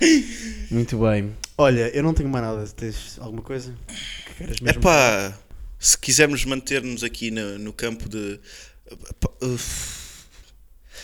[0.70, 1.34] Muito bem.
[1.56, 2.64] Olha, eu não tenho mais nada.
[2.68, 3.74] Tens alguma coisa
[4.26, 4.78] que queres mesmo?
[4.78, 5.36] Epá,
[5.78, 8.38] se quisermos manter-nos aqui no, no campo de.
[9.42, 9.98] Uf.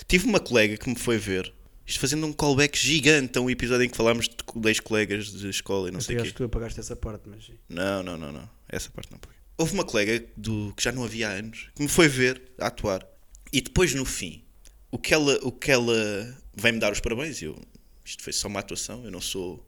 [0.06, 1.52] Tive uma colega que me foi ver,
[1.86, 5.48] isto fazendo um callback gigante a um episódio em que falámos de co- ex-colegas de
[5.48, 6.30] escola e não sei o acho quê.
[6.32, 7.50] que tu apagaste essa parte, mas.
[7.68, 8.48] Não, não, não, não.
[8.68, 9.34] Essa parte não foi.
[9.56, 12.66] Houve uma colega do, que já não havia há anos que me foi ver a
[12.66, 13.06] atuar
[13.52, 14.42] e depois no fim
[14.90, 17.40] o que ela, o que ela vem-me dar os parabéns.
[17.40, 17.60] Eu,
[18.04, 19.64] isto foi só uma atuação, eu não sou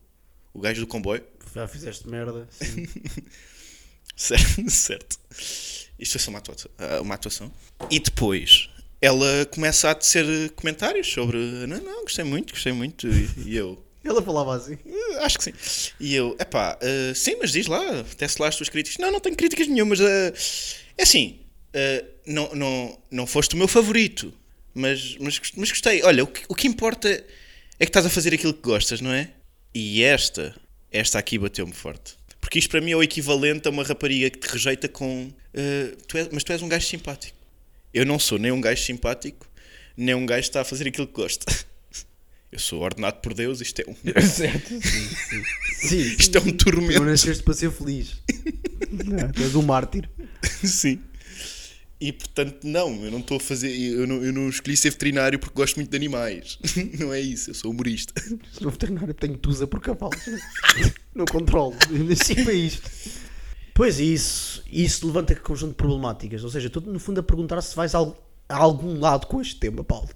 [0.52, 1.24] o gajo do comboio.
[1.54, 2.48] Já fizeste merda.
[2.50, 2.86] Sim.
[4.16, 5.18] Certo, certo.
[5.98, 7.52] Isto foi só uma atuação, ah, uma atuação.
[7.90, 8.70] E depois
[9.00, 11.36] ela começa a tecer comentários sobre.
[11.66, 13.06] Não, não, gostei muito, gostei muito.
[13.06, 13.84] E, e eu.
[14.06, 14.78] Ela falava assim.
[14.86, 15.52] "Eh, Acho que sim.
[16.00, 17.80] E eu, epá, eh, sim, mas diz lá,
[18.16, 18.98] tece lá as tuas críticas.
[18.98, 20.00] Não, não tenho críticas nenhumas.
[20.00, 20.32] eh,
[20.98, 21.40] é assim,
[21.72, 24.32] eh, não, não, não foste o meu favorito,
[24.74, 26.02] mas, mas, mas gostei.
[26.02, 29.12] Olha, o que, o que importa é que estás a fazer aquilo que gostas, não
[29.12, 29.30] é?
[29.74, 30.54] E esta,
[30.90, 32.14] esta aqui bateu-me forte.
[32.40, 35.30] Porque isto para mim é o equivalente a uma rapariga que te rejeita com.
[36.06, 37.36] tu és- mas tu és um gajo simpático.
[37.92, 39.46] Eu não sou nem um gajo simpático,
[39.96, 41.44] nem um gajo que está a fazer aquilo que gosta.
[42.56, 43.94] Eu sou ordenado por Deus, isto é um.
[44.26, 45.42] certo, sim, sim.
[45.74, 47.00] sim, Isto é um tormento.
[47.00, 48.16] não nasceste para ser feliz.
[48.90, 50.08] Não, tu és um mártir.
[50.64, 50.98] Sim.
[52.00, 53.74] E portanto, não, eu não estou a fazer.
[53.76, 56.58] Eu não, eu não escolhi ser veterinário porque gosto muito de animais.
[56.98, 58.14] Não é isso, eu sou humorista.
[58.52, 60.16] Sou veterinário, tenho tusa por cavalos.
[61.14, 61.74] Não controlo.
[61.90, 62.90] Eu Nasci para isto.
[63.74, 66.44] Pois isso, isso levanta que conjunto de problemáticas.
[66.44, 68.14] Ou seja, estou no fundo a perguntar se vais a
[68.48, 70.08] algum lado com este tema, Paulo.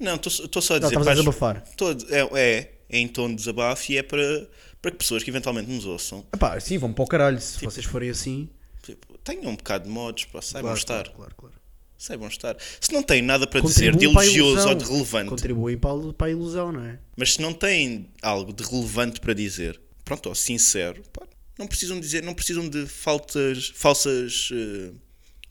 [0.00, 1.00] Não, estou só a Não, dizer.
[1.00, 1.62] a desabafar.
[1.76, 4.48] tô a dizer- é, é, é em tom de desabafo e é para,
[4.80, 7.40] para que pessoas que eventualmente nos ouçam Epá, sim, vão para o caralho.
[7.40, 8.48] Se vocês forem assim.
[8.82, 11.08] tipo, tenham um bocado de modos, pá, saibam claro, estar.
[11.10, 11.54] Claro, claro.
[11.98, 12.56] Saibam estar.
[12.80, 16.72] Se não têm nada para dizer de elogioso ou de relevante, Contribuem para a, ilusão,
[16.72, 16.98] não é?
[17.14, 21.26] mas se não têm algo de relevante para dizer, pronto, ou sincero, pá,
[21.58, 24.92] não precisam dizer, não precisam de faltas, falsas eh,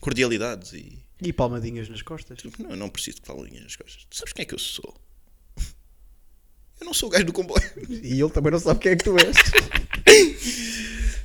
[0.00, 2.38] cordialidades e E palmadinhas nas costas.
[2.58, 4.06] não, eu não preciso de falinhas nas coisas.
[4.08, 4.94] Tu sabes quem é que eu sou?
[6.80, 7.62] Eu não sou o gajo do comboio.
[7.90, 9.36] E ele também não sabe quem é que tu és.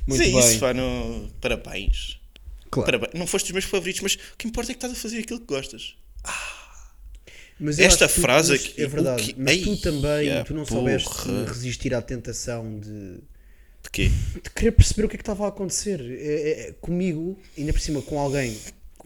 [0.06, 0.38] Muito Sim, bem.
[0.38, 1.28] isso, pá, no...
[1.40, 2.20] parabéns.
[2.70, 2.86] Claro.
[2.86, 3.14] Parabéns.
[3.18, 5.40] Não foste dos meus favoritos, mas o que importa é que estás a fazer aquilo
[5.40, 5.96] que gostas.
[7.58, 9.22] Mas eu Esta tu- frase mas aqui- é verdade.
[9.32, 10.76] que- Mas tu também, tu não porra.
[10.80, 13.14] soubeste resistir à tentação de,
[13.82, 14.10] De quê?
[14.44, 16.00] de querer perceber o que é que estava a acontecer.
[16.02, 18.54] É- é- comigo, ainda por cima com alguém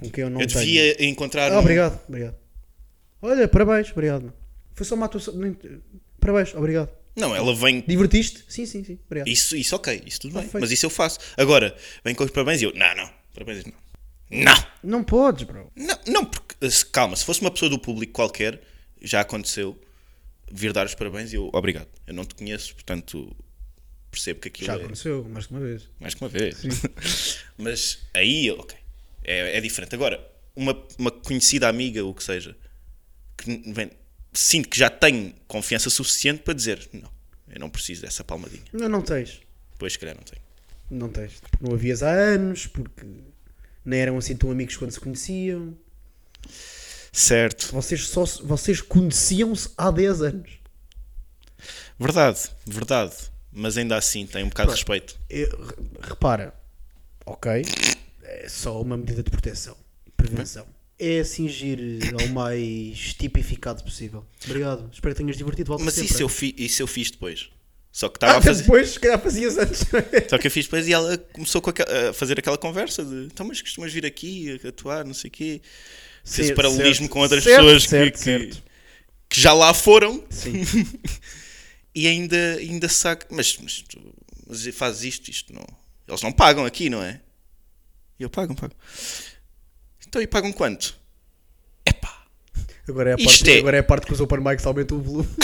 [0.00, 0.60] com quem eu não eu tenho.
[0.60, 1.50] devia encontrar.
[1.52, 2.36] Ah, um- obrigado, obrigado.
[3.22, 4.32] Olha, parabéns, obrigado.
[4.74, 5.34] Foi só uma atuação.
[6.18, 6.90] Parabéns, obrigado.
[7.16, 7.80] Não, ela vem.
[7.86, 8.44] Divertiste?
[8.48, 8.98] Sim, sim, sim.
[9.06, 9.28] Obrigado.
[9.28, 10.48] Isso, isso ok, isso tudo Ah, bem.
[10.50, 10.62] feito.
[10.62, 11.18] Mas isso eu faço.
[11.36, 12.72] Agora, vem com os parabéns e eu.
[12.74, 13.10] Não, não.
[13.34, 13.74] Parabéns não.
[14.30, 14.54] Não!
[14.82, 15.70] Não podes, bro.
[15.76, 16.70] Não, não porque.
[16.70, 18.60] se- calma, se fosse uma pessoa do público qualquer,
[19.02, 19.76] já aconteceu,
[20.50, 21.88] vir dar os parabéns e eu, obrigado.
[22.06, 23.36] Eu não te conheço, portanto,
[24.10, 25.88] percebo que aquilo Já é aconteceu, mais que uma vez.
[25.98, 26.56] mais que uma vez.
[27.58, 28.76] Mas aí, ok,
[29.24, 29.94] é, é diferente.
[29.94, 32.56] Agora, uma, uma conhecida amiga, o que seja,
[33.36, 33.62] que
[34.32, 37.10] sinto que já tenho confiança suficiente para dizer, não,
[37.48, 38.62] eu não preciso dessa palmadinha.
[38.72, 39.40] Não, não tens.
[39.72, 40.42] Depois, se calhar, não tenho.
[40.90, 41.40] Não tens.
[41.40, 43.06] Porque não havias há anos, porque
[43.84, 45.76] nem eram assim tão amigos quando se conheciam.
[47.12, 47.72] Certo.
[47.72, 50.50] Vocês, só, vocês conheciam-se há 10 anos.
[51.98, 53.14] Verdade, verdade.
[53.52, 55.18] Mas ainda assim tem um bocado de respeito.
[55.28, 55.74] Eu- re-
[56.08, 56.54] repara,
[57.26, 57.62] ok,
[58.44, 59.76] é só uma medida de proteção
[60.06, 60.66] e prevenção.
[60.98, 61.78] É cingir
[62.20, 64.24] ao mais tipificado possível.
[64.44, 64.90] Obrigado.
[64.92, 65.68] Espero que tenhas divertido.
[65.68, 66.10] Volta Mas sempre.
[66.12, 67.48] isso eu, fi, isso eu fiz depois.
[67.92, 68.62] Só que estava Ah, a fazer.
[68.62, 69.80] depois, se calhar fazias antes.
[70.30, 71.60] Só que eu fiz depois e ela começou
[72.08, 75.32] a fazer aquela conversa de então, mas costumas vir aqui a atuar, não sei o
[75.32, 75.60] quê.
[76.24, 77.10] Fez paralelismo certo.
[77.12, 78.62] com outras Certo, pessoas que- certo, que, certo.
[79.28, 80.62] que já lá foram Sim.
[81.94, 83.26] e ainda, ainda saca.
[83.30, 83.84] Mas, mas
[84.46, 85.64] mas fazes isto, isto não.
[86.06, 87.20] Eles não pagam aqui, não é?
[88.20, 88.74] E eu pago, pago.
[90.06, 90.94] Então e pagam quanto?
[91.86, 92.24] Epá.
[92.88, 94.98] Agora é, a Isto parte, é- agora é a parte que os open mics aumentam
[94.98, 95.28] o volume.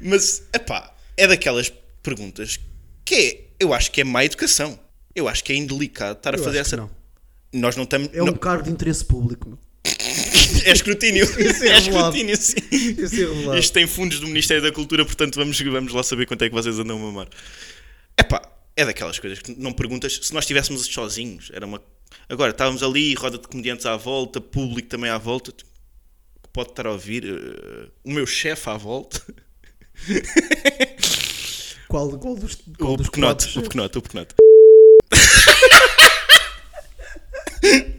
[0.00, 2.58] Mas, epá, é daquelas perguntas
[3.04, 4.78] que é, eu acho que é má educação.
[5.14, 6.82] Eu acho que é indelicado estar a Eu fazer acho que essa.
[6.82, 6.90] não.
[7.52, 8.10] Nós não estamos.
[8.12, 9.48] É um não- cargo de interesse público.
[9.48, 9.58] meu.
[10.64, 11.24] É escrutínio.
[11.40, 12.56] Isso é é escrutínio, sim.
[12.70, 13.58] Isso é.
[13.58, 16.54] Isto tem fundos do Ministério da Cultura, portanto vamos, vamos lá saber quanto é que
[16.54, 17.28] vocês andam a mamar.
[18.18, 18.42] Epá,
[18.78, 20.20] é daquelas coisas que não perguntas.
[20.22, 21.82] Se nós estivéssemos sozinhos, era uma.
[22.28, 25.50] Agora, estávamos ali, roda de comediantes à volta, público também à volta.
[25.50, 25.64] que
[26.52, 27.24] Pode estar a ouvir.
[27.24, 29.20] eh, o meu chefe à volta.
[31.88, 34.34] Qual, qual dos, qual O dos pequenote, o pequenote, o pequenote.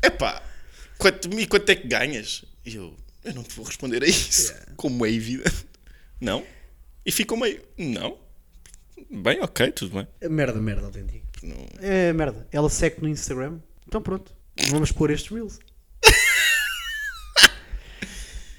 [0.00, 0.40] Epá,
[0.96, 2.44] quanto, e quanto é que ganhas?
[2.64, 2.94] E eu,
[3.24, 4.54] eu não te vou responder a isso.
[4.76, 5.66] Como é evidente.
[6.20, 6.46] Não.
[7.04, 8.16] E ficou meio, não.
[9.10, 10.06] Bem, ok, tudo bem.
[10.20, 11.26] É Merda, merda, autêntico.
[11.42, 12.46] Não- É merda.
[12.52, 13.58] Ela segue no Instagram.
[13.86, 14.32] Então pronto.
[14.70, 15.58] Vamos pôr estes reels.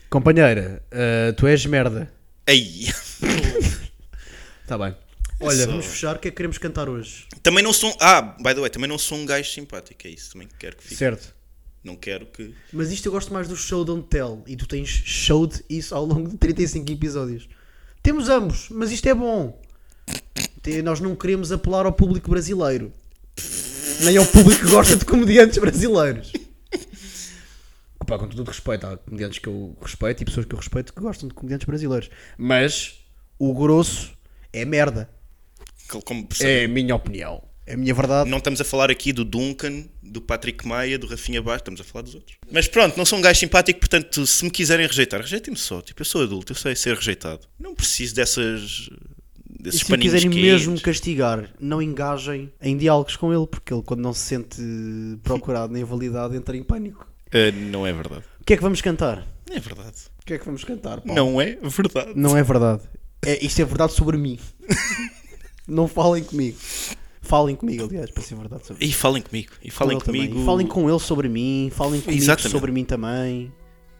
[0.09, 2.11] Companheira, ah, tu és merda.
[2.47, 2.87] Aí.
[4.63, 4.95] Está bem.
[5.39, 6.15] Olha, só- vamos fechar.
[6.15, 7.27] O que é que queremos cantar hoje?
[7.43, 7.95] Também não sou.
[7.99, 10.07] Ah, by the way, também não sou um gajo simpático.
[10.07, 10.31] É isso.
[10.33, 10.95] Também quero que fique.
[10.95, 11.33] Certo.
[11.83, 12.53] Não quero que.
[12.73, 14.43] Mas isto eu gosto mais do show don't tell.
[14.47, 17.47] E tu tens showed isso ao longo de 35 episódios.
[18.01, 19.61] Temos ambos, mas isto é bom.
[20.83, 22.93] Nós não queremos apelar ao público brasileiro.
[24.01, 26.31] Nem ao público que gosta de comediantes brasileiros.
[28.05, 30.91] Pá, com todo o respeito, há comediantes que eu respeito e pessoas que eu respeito
[30.93, 32.09] que gostam de comediantes brasileiros.
[32.37, 33.05] Mas
[33.37, 34.11] o grosso
[34.51, 35.07] é merda.
[36.39, 37.43] É a minha opinião.
[37.67, 38.27] É a minha verdade.
[38.27, 41.83] Não estamos a falar aqui do Duncan, do Patrick Maia, do Rafinha Baixo, estamos a
[41.83, 42.35] falar dos outros.
[42.51, 45.79] Mas pronto, não sou um gajo simpático, portanto, se me quiserem rejeitar, rejeitem-me só.
[45.79, 47.47] Tipo, eu sou adulto, eu sei ser rejeitado.
[47.59, 48.89] Não preciso dessas.
[49.59, 53.99] E desses se quiserem mesmo castigar, não engajem em diálogos com ele, porque ele, quando
[54.01, 54.61] não se sente
[55.21, 57.05] procurado nem validado, entra em pânico.
[57.31, 58.23] Ah, não é verdade.
[58.39, 59.27] O que é que vamos cantar?
[59.47, 59.97] Não é verdade.
[60.21, 61.01] O que é que vamos cantar?
[61.01, 61.13] Paulo?
[61.13, 62.11] Não é verdade.
[62.15, 62.83] Não é verdade.
[63.25, 64.39] É, isto é verdade sobre mim.
[65.67, 66.57] não falem comigo.
[67.21, 69.51] Falem comigo, aliás, para ser verdade sobre E falem comigo.
[69.61, 70.27] E falem também.
[70.29, 70.45] comigo.
[70.45, 71.69] Falem com ele sobre mim.
[71.75, 72.51] Falem comigo Exatamente.
[72.51, 73.51] sobre mim também.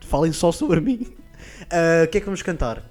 [0.07, 1.05] Falem só sobre mim.
[1.72, 2.84] Ah, O que é que vamos cantar?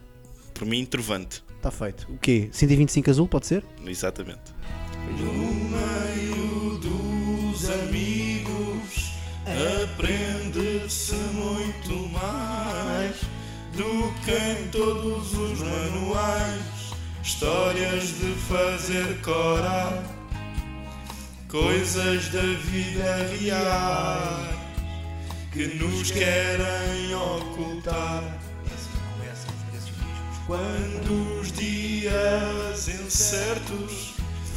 [0.54, 1.42] Por mim, trovante.
[1.58, 2.06] Está feito.
[2.08, 2.48] O quê?
[2.52, 3.64] 125 azul, pode ser?
[3.84, 4.54] Exatamente.
[6.80, 9.12] dos amigos
[9.82, 13.16] aprende-se muito mais
[13.74, 16.62] do que em todos os manuais.
[17.24, 20.02] Histórias de fazer cora,
[21.48, 24.58] coisas da vida real
[25.52, 27.07] que nos querem
[30.48, 34.14] Quando os dias incertos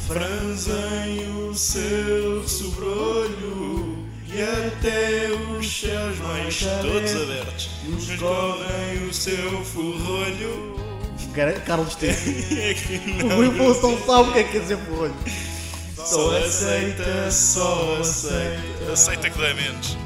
[0.08, 5.28] franzem o seu sobrolho e até
[5.58, 7.70] os céus mais Todos abertos.
[7.84, 10.80] nos correm o seu forrolho.
[11.66, 12.06] Carlos T.
[12.58, 15.14] É que O não Will Wilson sabe o que é que quer dizer porolho.
[15.94, 18.92] só aceita, só aceita.
[18.94, 19.98] Aceita que dá menos.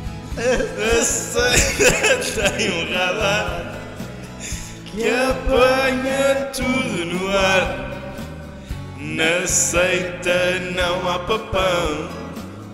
[0.99, 3.76] Aceita, tem um radar
[4.97, 7.87] que apanha tudo no ar.
[8.99, 12.09] Na seita não há papão,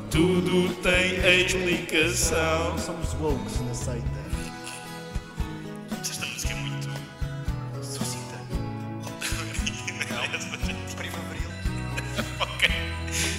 [0.09, 2.79] tudo tem explicação.
[2.79, 4.23] Somos wokes na seita.
[6.01, 6.89] Esta música é muito.
[10.97, 11.51] Primaveril.
[12.41, 12.71] Ok.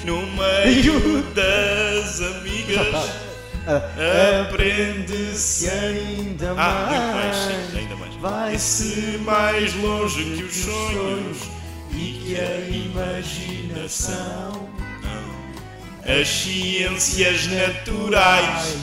[0.03, 3.23] no meio das amigas.
[3.66, 8.14] Aprende-se ainda Ah, mais, ainda mais.
[8.16, 11.38] Vai-se mais longe que os sonhos
[11.91, 14.70] e que a imaginação.
[16.05, 18.76] As ciências naturais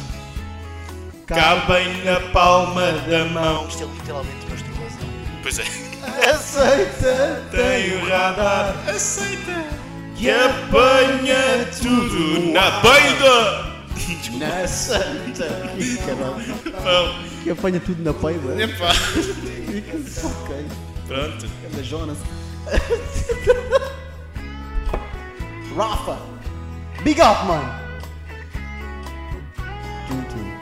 [1.27, 3.69] cabem na palma da mão.
[3.69, 5.09] Isto é literalmente masturbação.
[5.43, 5.65] Pois é.
[6.31, 7.43] Aceita!
[7.51, 9.65] Tem o radar, aceita
[10.17, 12.71] que apanha tudo na
[14.01, 14.39] beida.
[14.39, 15.47] Na santa!
[16.07, 17.15] Caralho!
[17.43, 18.63] Que apanha tudo na peiba.
[18.63, 18.91] epá,
[20.25, 20.67] ok.
[21.07, 21.47] pronto.
[21.67, 22.19] Anda Jonas.
[25.77, 26.19] Rafa!
[27.03, 27.81] Big up, man!
[30.09, 30.60] Tum, tum.